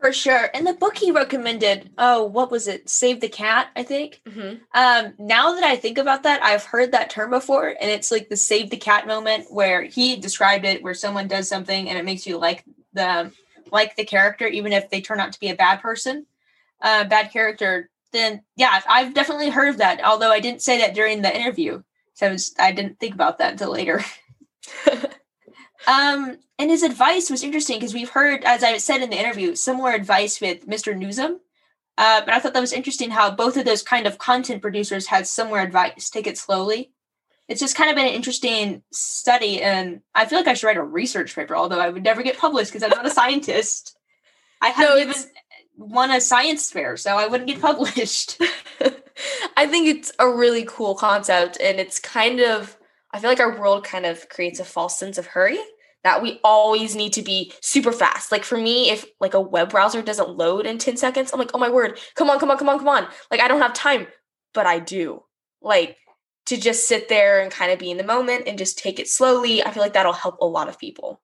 For 0.00 0.12
sure. 0.12 0.50
And 0.52 0.66
the 0.66 0.74
book 0.74 0.98
he 0.98 1.10
recommended, 1.10 1.90
oh, 1.96 2.24
what 2.24 2.50
was 2.50 2.68
it? 2.68 2.90
Save 2.90 3.20
the 3.20 3.28
Cat, 3.28 3.68
I 3.74 3.84
think. 3.84 4.20
Mm-hmm. 4.28 4.56
Um, 4.74 5.14
now 5.18 5.54
that 5.54 5.64
I 5.64 5.76
think 5.76 5.96
about 5.96 6.24
that, 6.24 6.42
I've 6.42 6.64
heard 6.64 6.92
that 6.92 7.08
term 7.08 7.30
before, 7.30 7.68
and 7.68 7.90
it's 7.90 8.10
like 8.10 8.28
the 8.28 8.36
save 8.36 8.68
the 8.68 8.76
cat 8.76 9.06
moment 9.06 9.46
where 9.50 9.82
he 9.82 10.16
described 10.16 10.66
it, 10.66 10.82
where 10.82 10.92
someone 10.92 11.26
does 11.26 11.48
something 11.48 11.88
and 11.88 11.96
it 11.96 12.04
makes 12.04 12.26
you 12.26 12.36
like 12.36 12.64
the 12.92 13.32
like 13.70 13.96
the 13.96 14.04
character, 14.04 14.46
even 14.46 14.72
if 14.72 14.90
they 14.90 15.00
turn 15.00 15.20
out 15.20 15.32
to 15.32 15.40
be 15.40 15.48
a 15.48 15.54
bad 15.54 15.80
person, 15.80 16.26
uh, 16.80 17.04
bad 17.04 17.32
character. 17.32 17.90
Then 18.12 18.42
yeah, 18.56 18.80
I've 18.88 19.14
definitely 19.14 19.50
heard 19.50 19.68
of 19.68 19.78
that. 19.78 20.04
Although 20.04 20.30
I 20.30 20.40
didn't 20.40 20.62
say 20.62 20.78
that 20.78 20.94
during 20.94 21.22
the 21.22 21.34
interview, 21.34 21.82
so 22.14 22.28
I, 22.28 22.30
was, 22.30 22.54
I 22.58 22.72
didn't 22.72 23.00
think 23.00 23.14
about 23.14 23.38
that 23.38 23.52
until 23.52 23.72
later. 23.72 24.04
Um, 25.86 26.38
and 26.58 26.70
his 26.70 26.82
advice 26.82 27.30
was 27.30 27.42
interesting 27.42 27.78
because 27.78 27.94
we've 27.94 28.10
heard, 28.10 28.44
as 28.44 28.62
I 28.62 28.78
said 28.78 29.02
in 29.02 29.10
the 29.10 29.18
interview, 29.18 29.54
similar 29.54 29.92
advice 29.92 30.40
with 30.40 30.66
Mr. 30.66 30.96
Nuzum. 30.96 31.38
Uh, 31.96 32.22
but 32.24 32.34
I 32.34 32.38
thought 32.40 32.54
that 32.54 32.60
was 32.60 32.72
interesting 32.72 33.10
how 33.10 33.30
both 33.30 33.56
of 33.56 33.64
those 33.64 33.82
kind 33.82 34.06
of 34.06 34.18
content 34.18 34.62
producers 34.62 35.06
had 35.06 35.26
similar 35.26 35.60
advice. 35.60 36.10
Take 36.10 36.26
it 36.26 36.38
slowly. 36.38 36.90
It's 37.48 37.60
just 37.60 37.76
kind 37.76 37.90
of 37.90 37.96
been 37.96 38.06
an 38.06 38.14
interesting 38.14 38.82
study, 38.92 39.60
and 39.60 40.00
I 40.14 40.26
feel 40.26 40.38
like 40.38 40.48
I 40.48 40.54
should 40.54 40.66
write 40.66 40.76
a 40.76 40.82
research 40.82 41.34
paper, 41.34 41.54
although 41.54 41.80
I 41.80 41.90
would 41.90 42.02
never 42.02 42.22
get 42.22 42.38
published 42.38 42.72
because 42.72 42.82
I'm 42.82 42.96
not 42.96 43.06
a 43.06 43.10
scientist. 43.14 43.96
I 44.62 44.68
haven't 44.68 44.98
even 44.98 45.14
won 45.76 46.10
a 46.10 46.20
science 46.20 46.70
fair, 46.70 46.96
so 46.96 47.16
I 47.16 47.26
wouldn't 47.26 47.48
get 47.48 47.60
published. 47.60 48.40
I 49.56 49.66
think 49.66 49.88
it's 49.88 50.12
a 50.18 50.28
really 50.28 50.64
cool 50.66 50.94
concept, 50.94 51.58
and 51.60 51.78
it's 51.78 51.98
kind 51.98 52.40
of 52.40 52.78
I 53.14 53.20
feel 53.20 53.30
like 53.30 53.40
our 53.40 53.60
world 53.60 53.84
kind 53.84 54.06
of 54.06 54.28
creates 54.28 54.58
a 54.58 54.64
false 54.64 54.98
sense 54.98 55.18
of 55.18 55.26
hurry 55.26 55.58
that 56.02 56.20
we 56.20 56.40
always 56.42 56.96
need 56.96 57.12
to 57.14 57.22
be 57.22 57.52
super 57.60 57.92
fast. 57.92 58.32
Like 58.32 58.44
for 58.44 58.58
me, 58.58 58.90
if 58.90 59.06
like 59.20 59.34
a 59.34 59.40
web 59.40 59.70
browser 59.70 60.02
doesn't 60.02 60.36
load 60.36 60.66
in 60.66 60.78
10 60.78 60.96
seconds, 60.96 61.32
I'm 61.32 61.38
like, 61.38 61.52
oh 61.54 61.58
my 61.58 61.70
word, 61.70 61.98
come 62.16 62.28
on, 62.28 62.40
come 62.40 62.50
on, 62.50 62.58
come 62.58 62.68
on, 62.68 62.78
come 62.78 62.88
on. 62.88 63.06
Like 63.30 63.40
I 63.40 63.46
don't 63.46 63.60
have 63.60 63.72
time, 63.72 64.08
but 64.52 64.66
I 64.66 64.80
do. 64.80 65.22
Like 65.62 65.96
to 66.46 66.56
just 66.56 66.88
sit 66.88 67.08
there 67.08 67.40
and 67.40 67.50
kind 67.50 67.72
of 67.72 67.78
be 67.78 67.90
in 67.90 67.96
the 67.96 68.04
moment 68.04 68.46
and 68.46 68.58
just 68.58 68.78
take 68.78 68.98
it 68.98 69.08
slowly, 69.08 69.64
I 69.64 69.70
feel 69.70 69.82
like 69.82 69.94
that'll 69.94 70.12
help 70.12 70.38
a 70.40 70.46
lot 70.46 70.68
of 70.68 70.78
people. 70.78 71.20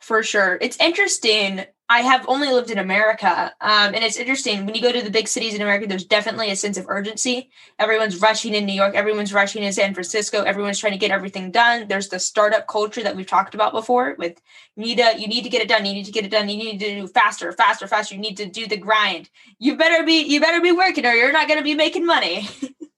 For 0.00 0.22
sure. 0.22 0.58
It's 0.60 0.76
interesting 0.78 1.66
I 1.88 2.00
have 2.00 2.24
only 2.28 2.48
lived 2.48 2.72
in 2.72 2.78
America, 2.78 3.54
um, 3.60 3.94
and 3.94 4.02
it's 4.02 4.16
interesting 4.16 4.66
when 4.66 4.74
you 4.74 4.82
go 4.82 4.90
to 4.90 5.02
the 5.02 5.10
big 5.10 5.28
cities 5.28 5.54
in 5.54 5.62
America. 5.62 5.86
There's 5.86 6.04
definitely 6.04 6.50
a 6.50 6.56
sense 6.56 6.76
of 6.76 6.86
urgency. 6.88 7.48
Everyone's 7.78 8.20
rushing 8.20 8.54
in 8.54 8.66
New 8.66 8.72
York. 8.72 8.96
Everyone's 8.96 9.32
rushing 9.32 9.62
in 9.62 9.72
San 9.72 9.94
Francisco. 9.94 10.42
Everyone's 10.42 10.80
trying 10.80 10.94
to 10.94 10.98
get 10.98 11.12
everything 11.12 11.52
done. 11.52 11.86
There's 11.86 12.08
the 12.08 12.18
startup 12.18 12.66
culture 12.66 13.04
that 13.04 13.14
we've 13.14 13.26
talked 13.26 13.54
about 13.54 13.72
before. 13.72 14.16
With 14.18 14.40
you 14.74 14.84
need 14.84 14.98
to 14.98 15.14
you 15.16 15.28
need 15.28 15.42
to 15.42 15.48
get 15.48 15.62
it 15.62 15.68
done. 15.68 15.86
You 15.86 15.92
need 15.92 16.06
to 16.06 16.12
get 16.12 16.24
it 16.24 16.30
done. 16.32 16.48
You 16.48 16.56
need 16.56 16.80
to 16.80 17.00
do 17.02 17.06
faster, 17.06 17.52
faster, 17.52 17.86
faster. 17.86 18.16
You 18.16 18.20
need 18.20 18.38
to 18.38 18.46
do 18.46 18.66
the 18.66 18.76
grind. 18.76 19.30
You 19.60 19.76
better 19.76 20.04
be 20.04 20.22
you 20.22 20.40
better 20.40 20.60
be 20.60 20.72
working, 20.72 21.06
or 21.06 21.12
you're 21.12 21.32
not 21.32 21.46
going 21.46 21.60
to 21.60 21.64
be 21.64 21.74
making 21.74 22.04
money. 22.04 22.48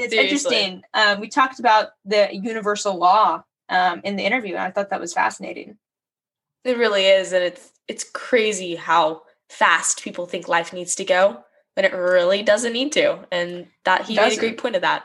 it's 0.00 0.12
Seriously. 0.12 0.56
interesting. 0.56 0.82
Um, 0.94 1.20
we 1.20 1.28
talked 1.28 1.58
about 1.60 1.90
the 2.04 2.28
universal 2.32 2.96
law 2.96 3.44
um, 3.68 4.00
in 4.04 4.16
the 4.16 4.24
interview, 4.24 4.54
and 4.54 4.62
I 4.62 4.70
thought 4.70 4.90
that 4.90 5.00
was 5.00 5.12
fascinating. 5.12 5.78
It 6.64 6.76
really 6.76 7.06
is, 7.06 7.32
and 7.32 7.42
it's 7.42 7.72
it's 7.88 8.04
crazy 8.04 8.76
how 8.76 9.22
fast 9.48 10.02
people 10.02 10.26
think 10.26 10.48
life 10.48 10.72
needs 10.72 10.94
to 10.96 11.04
go, 11.04 11.44
when 11.74 11.84
it 11.84 11.92
really 11.92 12.42
doesn't 12.42 12.72
need 12.72 12.92
to. 12.92 13.18
And 13.32 13.66
that 13.84 14.04
he 14.04 14.16
made 14.16 14.32
a 14.32 14.40
great 14.40 14.58
point 14.58 14.76
of 14.76 14.82
that. 14.82 15.04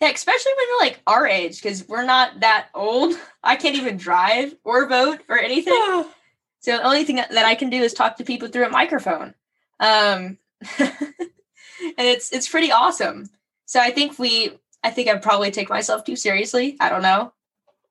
Yeah, 0.00 0.10
especially 0.10 0.52
when 0.56 0.66
you're 0.68 0.80
like 0.80 1.00
our 1.06 1.26
age, 1.26 1.62
because 1.62 1.88
we're 1.88 2.04
not 2.04 2.40
that 2.40 2.68
old. 2.74 3.14
I 3.42 3.56
can't 3.56 3.76
even 3.76 3.96
drive 3.96 4.54
or 4.64 4.88
vote 4.88 5.20
or 5.28 5.38
anything. 5.38 5.74
so 6.60 6.76
the 6.76 6.82
only 6.82 7.04
thing 7.04 7.16
that 7.16 7.44
I 7.44 7.54
can 7.54 7.70
do 7.70 7.82
is 7.82 7.94
talk 7.94 8.16
to 8.16 8.24
people 8.24 8.48
through 8.48 8.66
a 8.66 8.70
microphone. 8.70 9.34
Um, 9.80 10.38
and 10.78 10.98
it's 11.98 12.32
it's 12.32 12.48
pretty 12.48 12.72
awesome. 12.72 13.28
So 13.66 13.80
I 13.80 13.90
think 13.90 14.18
we 14.18 14.52
I 14.82 14.90
think 14.90 15.08
I'd 15.08 15.22
probably 15.22 15.50
take 15.50 15.70
myself 15.70 16.04
too 16.04 16.16
seriously. 16.16 16.76
I 16.78 16.90
don't 16.90 17.02
know. 17.02 17.32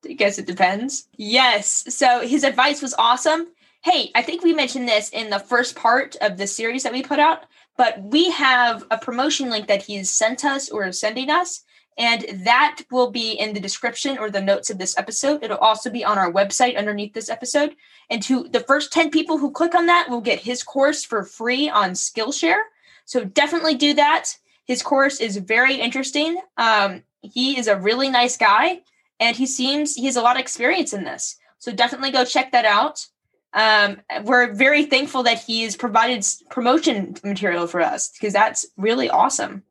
I 0.04 0.12
guess 0.12 0.38
it 0.38 0.46
depends. 0.46 1.08
Yes. 1.16 1.84
So 1.88 2.20
his 2.20 2.44
advice 2.44 2.80
was 2.80 2.94
awesome. 2.94 3.48
Hey, 3.82 4.10
I 4.14 4.22
think 4.22 4.42
we 4.42 4.54
mentioned 4.54 4.88
this 4.88 5.10
in 5.10 5.28
the 5.28 5.38
first 5.38 5.76
part 5.76 6.16
of 6.20 6.36
the 6.36 6.46
series 6.46 6.84
that 6.84 6.92
we 6.92 7.02
put 7.02 7.18
out, 7.18 7.44
but 7.76 8.00
we 8.02 8.30
have 8.30 8.84
a 8.90 8.98
promotion 8.98 9.50
link 9.50 9.66
that 9.66 9.82
he's 9.82 10.10
sent 10.10 10.44
us 10.44 10.70
or 10.70 10.86
is 10.86 11.00
sending 11.00 11.30
us. 11.30 11.64
And 11.96 12.24
that 12.44 12.82
will 12.90 13.10
be 13.10 13.32
in 13.32 13.54
the 13.54 13.60
description 13.60 14.18
or 14.18 14.30
the 14.30 14.40
notes 14.40 14.70
of 14.70 14.78
this 14.78 14.98
episode. 14.98 15.44
It'll 15.44 15.58
also 15.58 15.90
be 15.90 16.04
on 16.04 16.18
our 16.18 16.32
website 16.32 16.76
underneath 16.76 17.12
this 17.12 17.30
episode. 17.30 17.76
And 18.10 18.22
to 18.24 18.48
the 18.48 18.60
first 18.60 18.92
10 18.92 19.10
people 19.10 19.38
who 19.38 19.50
click 19.50 19.74
on 19.74 19.86
that 19.86 20.10
will 20.10 20.20
get 20.20 20.40
his 20.40 20.62
course 20.62 21.04
for 21.04 21.22
free 21.24 21.68
on 21.68 21.90
Skillshare. 21.90 22.62
So 23.04 23.24
definitely 23.24 23.74
do 23.74 23.94
that. 23.94 24.36
His 24.64 24.82
course 24.82 25.20
is 25.20 25.36
very 25.36 25.76
interesting. 25.76 26.40
Um, 26.56 27.02
he 27.20 27.58
is 27.58 27.66
a 27.66 27.76
really 27.76 28.08
nice 28.08 28.36
guy 28.36 28.80
and 29.20 29.36
he 29.36 29.46
seems 29.46 29.94
he 29.94 30.06
has 30.06 30.16
a 30.16 30.22
lot 30.22 30.36
of 30.36 30.40
experience 30.40 30.92
in 30.92 31.04
this. 31.04 31.36
So 31.58 31.72
definitely 31.72 32.10
go 32.10 32.24
check 32.24 32.52
that 32.52 32.64
out. 32.64 33.06
Um, 33.52 34.00
we're 34.24 34.52
very 34.52 34.84
thankful 34.84 35.22
that 35.22 35.42
he's 35.42 35.76
provided 35.76 36.26
promotion 36.50 37.14
material 37.22 37.66
for 37.66 37.80
us 37.80 38.10
because 38.10 38.32
that's 38.32 38.66
really 38.76 39.08
awesome. 39.08 39.62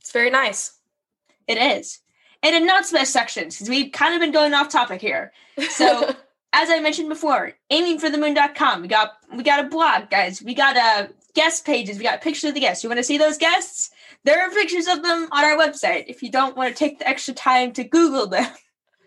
It's 0.00 0.12
very 0.12 0.30
nice. 0.30 0.76
It 1.46 1.56
is. 1.56 2.00
And 2.42 2.54
in 2.54 2.66
not 2.66 2.84
best 2.92 3.12
sections, 3.12 3.56
because 3.56 3.68
we've 3.68 3.92
kind 3.92 4.14
of 4.14 4.20
been 4.20 4.32
going 4.32 4.54
off 4.54 4.68
topic 4.68 5.00
here. 5.00 5.32
So 5.70 6.14
as 6.52 6.70
I 6.70 6.80
mentioned 6.80 7.08
before, 7.08 7.52
aimingforthemoon.com. 7.70 8.82
We 8.82 8.88
got 8.88 9.12
we 9.34 9.42
got 9.42 9.64
a 9.64 9.68
blog, 9.68 10.10
guys. 10.10 10.42
We 10.42 10.54
got 10.54 10.76
uh 10.76 11.08
guest 11.34 11.64
pages. 11.64 11.98
We 11.98 12.04
got 12.04 12.20
pictures 12.20 12.48
of 12.48 12.54
the 12.54 12.60
guests. 12.60 12.82
You 12.82 12.90
want 12.90 12.98
to 12.98 13.04
see 13.04 13.18
those 13.18 13.38
guests? 13.38 13.90
There 14.24 14.40
are 14.40 14.50
pictures 14.50 14.88
of 14.88 15.02
them 15.02 15.28
on 15.30 15.44
our 15.44 15.56
website. 15.56 16.04
If 16.08 16.22
you 16.22 16.30
don't 16.30 16.56
want 16.56 16.70
to 16.70 16.78
take 16.78 16.98
the 16.98 17.08
extra 17.08 17.34
time 17.34 17.72
to 17.72 17.84
Google 17.84 18.26
them, 18.26 18.50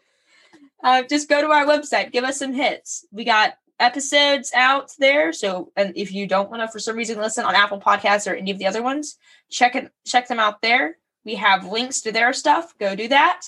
uh, 0.83 1.03
just 1.03 1.29
go 1.29 1.41
to 1.41 1.51
our 1.51 1.65
website. 1.65 2.11
Give 2.11 2.23
us 2.23 2.39
some 2.39 2.53
hits. 2.53 3.05
We 3.11 3.23
got 3.23 3.53
episodes 3.79 4.51
out 4.55 4.91
there. 4.99 5.33
So, 5.33 5.71
and 5.75 5.93
if 5.95 6.13
you 6.13 6.27
don't 6.27 6.49
want 6.49 6.61
to, 6.61 6.67
for 6.67 6.79
some 6.79 6.95
reason, 6.95 7.19
listen 7.19 7.45
on 7.45 7.55
Apple 7.55 7.81
Podcasts 7.81 8.31
or 8.31 8.35
any 8.35 8.51
of 8.51 8.59
the 8.59 8.67
other 8.67 8.83
ones, 8.83 9.17
check 9.49 9.75
it, 9.75 9.91
check 10.05 10.27
them 10.27 10.39
out 10.39 10.61
there. 10.61 10.97
We 11.25 11.35
have 11.35 11.67
links 11.67 12.01
to 12.01 12.11
their 12.11 12.31
stuff. 12.33 12.73
Go 12.79 12.95
do 12.95 13.07
that. 13.09 13.41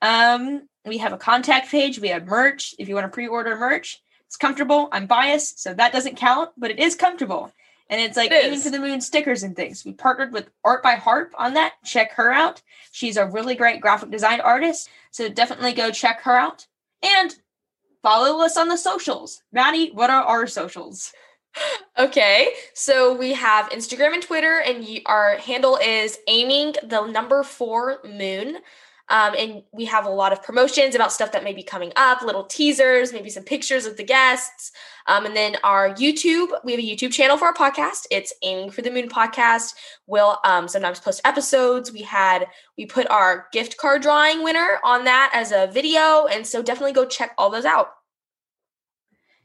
Um, 0.00 0.68
we 0.84 0.98
have 0.98 1.12
a 1.12 1.18
contact 1.18 1.70
page. 1.70 1.98
We 1.98 2.08
have 2.08 2.26
merch. 2.26 2.74
If 2.78 2.88
you 2.88 2.94
want 2.94 3.06
to 3.06 3.14
pre-order 3.14 3.56
merch, 3.56 4.00
it's 4.26 4.36
comfortable. 4.36 4.88
I'm 4.92 5.06
biased, 5.06 5.60
so 5.60 5.74
that 5.74 5.92
doesn't 5.92 6.16
count, 6.16 6.50
but 6.56 6.70
it 6.70 6.78
is 6.78 6.94
comfortable. 6.94 7.52
And 7.90 8.00
it's 8.00 8.16
like 8.16 8.30
even 8.30 8.60
to 8.60 8.70
the 8.70 8.78
moon 8.78 9.00
stickers 9.00 9.42
and 9.42 9.56
things. 9.56 9.84
We 9.84 9.92
partnered 9.92 10.32
with 10.32 10.50
Art 10.64 10.82
by 10.82 10.94
Harp 10.94 11.32
on 11.38 11.54
that. 11.54 11.74
Check 11.84 12.12
her 12.12 12.32
out. 12.32 12.62
She's 12.92 13.16
a 13.16 13.26
really 13.26 13.54
great 13.54 13.80
graphic 13.80 14.10
design 14.10 14.40
artist. 14.40 14.90
So 15.10 15.28
definitely 15.28 15.72
go 15.72 15.90
check 15.90 16.20
her 16.22 16.36
out. 16.36 16.66
And 17.02 17.34
follow 18.02 18.44
us 18.44 18.56
on 18.56 18.68
the 18.68 18.76
socials. 18.76 19.42
Maddie, 19.52 19.90
what 19.92 20.10
are 20.10 20.22
our 20.22 20.46
socials? 20.46 21.12
Okay, 21.98 22.50
so 22.74 23.12
we 23.12 23.32
have 23.32 23.70
Instagram 23.70 24.14
and 24.14 24.22
Twitter, 24.22 24.60
and 24.60 24.86
our 25.06 25.38
handle 25.38 25.76
is 25.82 26.18
aiming 26.28 26.74
the 26.84 27.04
number 27.06 27.42
four 27.42 27.98
moon. 28.04 28.58
Um, 29.10 29.34
and 29.38 29.62
we 29.72 29.86
have 29.86 30.04
a 30.04 30.10
lot 30.10 30.32
of 30.32 30.42
promotions 30.42 30.94
about 30.94 31.12
stuff 31.12 31.32
that 31.32 31.44
may 31.44 31.54
be 31.54 31.62
coming 31.62 31.92
up, 31.96 32.22
little 32.22 32.44
teasers, 32.44 33.12
maybe 33.12 33.30
some 33.30 33.44
pictures 33.44 33.86
of 33.86 33.96
the 33.96 34.04
guests. 34.04 34.72
Um, 35.06 35.24
and 35.24 35.34
then 35.34 35.56
our 35.64 35.94
YouTube, 35.94 36.48
we 36.64 36.72
have 36.72 36.80
a 36.80 36.84
YouTube 36.84 37.12
channel 37.12 37.38
for 37.38 37.46
our 37.46 37.54
podcast. 37.54 38.06
It's 38.10 38.34
Aiming 38.42 38.70
for 38.70 38.82
the 38.82 38.90
Moon 38.90 39.08
podcast. 39.08 39.74
We'll 40.06 40.38
um, 40.44 40.68
sometimes 40.68 41.00
post 41.00 41.22
episodes. 41.24 41.90
We 41.90 42.02
had, 42.02 42.46
we 42.76 42.84
put 42.84 43.08
our 43.10 43.46
gift 43.52 43.78
card 43.78 44.02
drawing 44.02 44.44
winner 44.44 44.78
on 44.84 45.04
that 45.04 45.30
as 45.32 45.52
a 45.52 45.68
video. 45.72 46.26
And 46.26 46.46
so 46.46 46.62
definitely 46.62 46.92
go 46.92 47.06
check 47.06 47.32
all 47.38 47.50
those 47.50 47.64
out. 47.64 47.94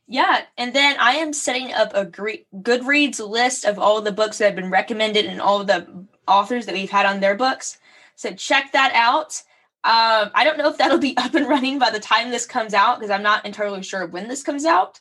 Yeah, 0.06 0.41
and 0.58 0.76
then 0.76 0.97
I 0.99 1.13
am 1.13 1.32
setting 1.32 1.71
up 1.71 1.91
a 1.93 2.06
great 2.06 2.45
Goodreads 2.62 3.26
list 3.26 3.63
of 3.63 3.80
all 3.80 4.02
the 4.02 4.12
books 4.12 4.38
that 4.38 4.45
have 4.45 4.56
been 4.56 4.69
recommended 4.69 5.26
and 5.26 5.39
all 5.39 5.63
the 5.63 6.06
authors 6.28 6.65
that 6.65 6.76
we've 6.76 6.91
had 6.91 7.06
on 7.06 7.21
their 7.21 7.36
books. 7.36 7.78
So 8.15 8.34
check 8.34 8.73
that 8.73 8.91
out. 8.93 9.41
Um, 9.86 10.32
I 10.34 10.43
don't 10.43 10.58
know 10.58 10.69
if 10.69 10.78
that'll 10.78 10.98
be 10.98 11.17
up 11.17 11.36
and 11.36 11.48
running 11.48 11.80
by 11.80 11.89
the 11.89 12.00
time 12.00 12.32
this 12.32 12.46
comes 12.46 12.74
out 12.74 13.00
because 13.00 13.12
I'm 13.12 13.24
not 13.24 13.46
entirely 13.46 13.84
sure 13.84 14.06
when 14.06 14.28
this 14.28 14.43
comes 14.43 14.65
out. 14.65 15.00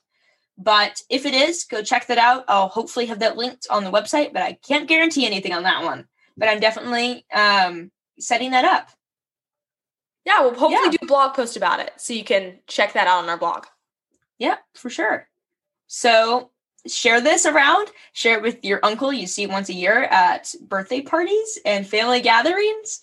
But 0.59 1.01
if 1.09 1.25
it 1.25 1.35
is, 1.35 1.65
go 1.65 1.83
check 1.83 2.07
that 2.09 2.19
out. 2.19 2.45
I'll 2.49 2.69
hopefully 2.69 3.07
have 3.07 3.21
that 3.21 3.37
linked 3.37 3.67
on 3.71 3.85
the 3.85 3.91
website, 3.91 4.33
but 4.33 4.43
I 4.43 4.53
can't 4.53 4.89
guarantee 4.89 5.27
anything 5.27 5.53
on 5.53 5.63
that 5.63 5.83
one. 5.83 6.07
But 6.37 6.49
I'm 6.49 6.61
definitely 6.61 7.25
um, 7.33 7.91
setting 8.19 8.51
that 8.51 8.65
up. 8.65 8.91
Yeah, 10.25 10.41
we'll 10.41 10.55
hopefully 10.55 10.73
yeah. 10.85 10.91
do 10.91 10.99
a 11.03 11.07
blog 11.07 11.35
post 11.35 11.57
about 11.57 11.81
it 11.81 11.93
so 11.97 12.13
you 12.13 12.25
can 12.25 12.59
check 12.67 12.93
that 12.93 13.07
out 13.07 13.23
on 13.23 13.31
our 13.31 13.39
blog. 13.39 13.67
Yeah, 14.39 14.57
for 14.75 14.91
sure. 14.91 15.29
So 15.87 16.51
share 16.87 17.21
this 17.21 17.47
around, 17.47 17.89
share 18.13 18.37
it 18.37 18.43
with 18.43 18.65
your 18.65 18.81
uncle 18.83 19.13
you 19.13 19.27
see 19.27 19.47
once 19.47 19.69
a 19.69 19.75
year 19.75 20.05
at 20.05 20.55
birthday 20.61 21.01
parties 21.01 21.59
and 21.65 21.87
family 21.87 22.21
gatherings. 22.21 23.01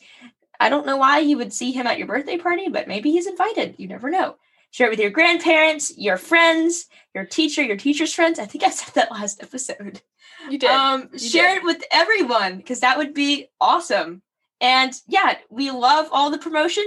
I 0.59 0.69
don't 0.69 0.85
know 0.85 0.97
why 0.97 1.19
you 1.19 1.37
would 1.37 1.53
see 1.53 1.71
him 1.71 1.87
at 1.87 1.97
your 1.97 2.07
birthday 2.07 2.37
party, 2.37 2.67
but 2.67 2.87
maybe 2.87 3.11
he's 3.11 3.27
invited. 3.27 3.75
You 3.77 3.87
never 3.87 4.09
know. 4.09 4.35
Share 4.71 4.87
it 4.87 4.91
with 4.91 4.99
your 4.99 5.09
grandparents, 5.09 5.97
your 5.97 6.17
friends, 6.17 6.85
your 7.15 7.25
teacher, 7.25 7.63
your 7.63 7.77
teacher's 7.77 8.13
friends. 8.13 8.37
I 8.37 8.45
think 8.45 8.63
I 8.63 8.69
said 8.69 8.93
that 8.95 9.11
last 9.11 9.41
episode. 9.41 10.01
You 10.49 10.59
did. 10.59 10.69
Um, 10.69 11.09
you 11.13 11.19
share 11.19 11.55
did. 11.55 11.57
it 11.57 11.63
with 11.63 11.83
everyone 11.91 12.57
because 12.57 12.81
that 12.81 12.97
would 12.97 13.13
be 13.13 13.47
awesome. 13.59 14.21
And 14.61 14.93
yeah, 15.07 15.37
we 15.49 15.71
love 15.71 16.07
all 16.11 16.29
the 16.29 16.37
promotion. 16.37 16.83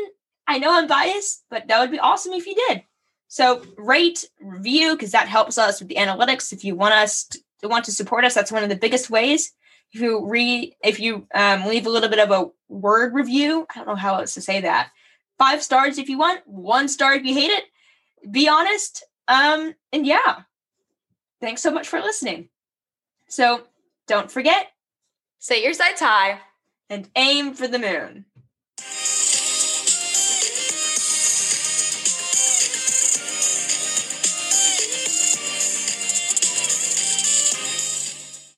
I 0.47 0.59
know 0.59 0.73
I'm 0.73 0.87
biased, 0.87 1.45
but 1.51 1.69
that 1.69 1.81
would 1.81 1.91
be 1.91 1.99
awesome 1.99 2.33
if 2.33 2.47
you 2.47 2.55
did. 2.69 2.83
So 3.29 3.63
rate, 3.79 4.29
review, 4.41 4.93
because 4.93 5.13
that 5.13 5.29
helps 5.29 5.57
us 5.57 5.81
with 5.81 5.89
the 5.89 5.95
analytics. 5.95 6.53
If 6.53 6.65
you 6.65 6.77
want 6.77 6.95
us 6.95 7.25
to, 7.25 7.39
to 7.63 7.69
want 7.69 7.87
to 7.87 7.93
support 7.93 8.25
us, 8.25 8.35
that's 8.35 8.53
one 8.53 8.63
of 8.63 8.69
the 8.69 8.77
biggest 8.77 9.09
ways 9.09 9.53
you 9.93 10.27
read 10.27 10.75
if 10.83 10.99
you 11.01 11.27
um, 11.35 11.67
leave 11.67 11.87
a 11.87 11.91
little 11.91 12.09
bit 12.09 12.19
of 12.19 12.31
a 12.31 12.51
word 12.69 13.13
review 13.15 13.67
i 13.71 13.79
don't 13.79 13.87
know 13.87 13.95
how 13.95 14.15
else 14.17 14.35
to 14.35 14.41
say 14.41 14.61
that. 14.61 14.91
Five 15.39 15.63
stars 15.63 15.99
if 15.99 16.09
you 16.09 16.19
want 16.19 16.47
one 16.47 16.89
star 16.89 17.15
if 17.15 17.25
you 17.25 17.35
hate 17.35 17.51
it. 17.51 17.65
Be 18.31 18.49
honest 18.49 19.05
um 19.29 19.75
and 19.93 20.07
yeah. 20.07 20.43
Thanks 21.41 21.63
so 21.63 21.71
much 21.71 21.89
for 21.89 22.01
listening. 22.01 22.49
So 23.29 23.65
don't 24.07 24.31
forget 24.31 24.69
set 25.39 25.63
your 25.63 25.75
sights 25.75 26.01
high 26.01 26.41
and 26.89 27.09
aim 27.17 27.55
for 27.55 27.67
the 27.67 27.79
moon 27.79 28.25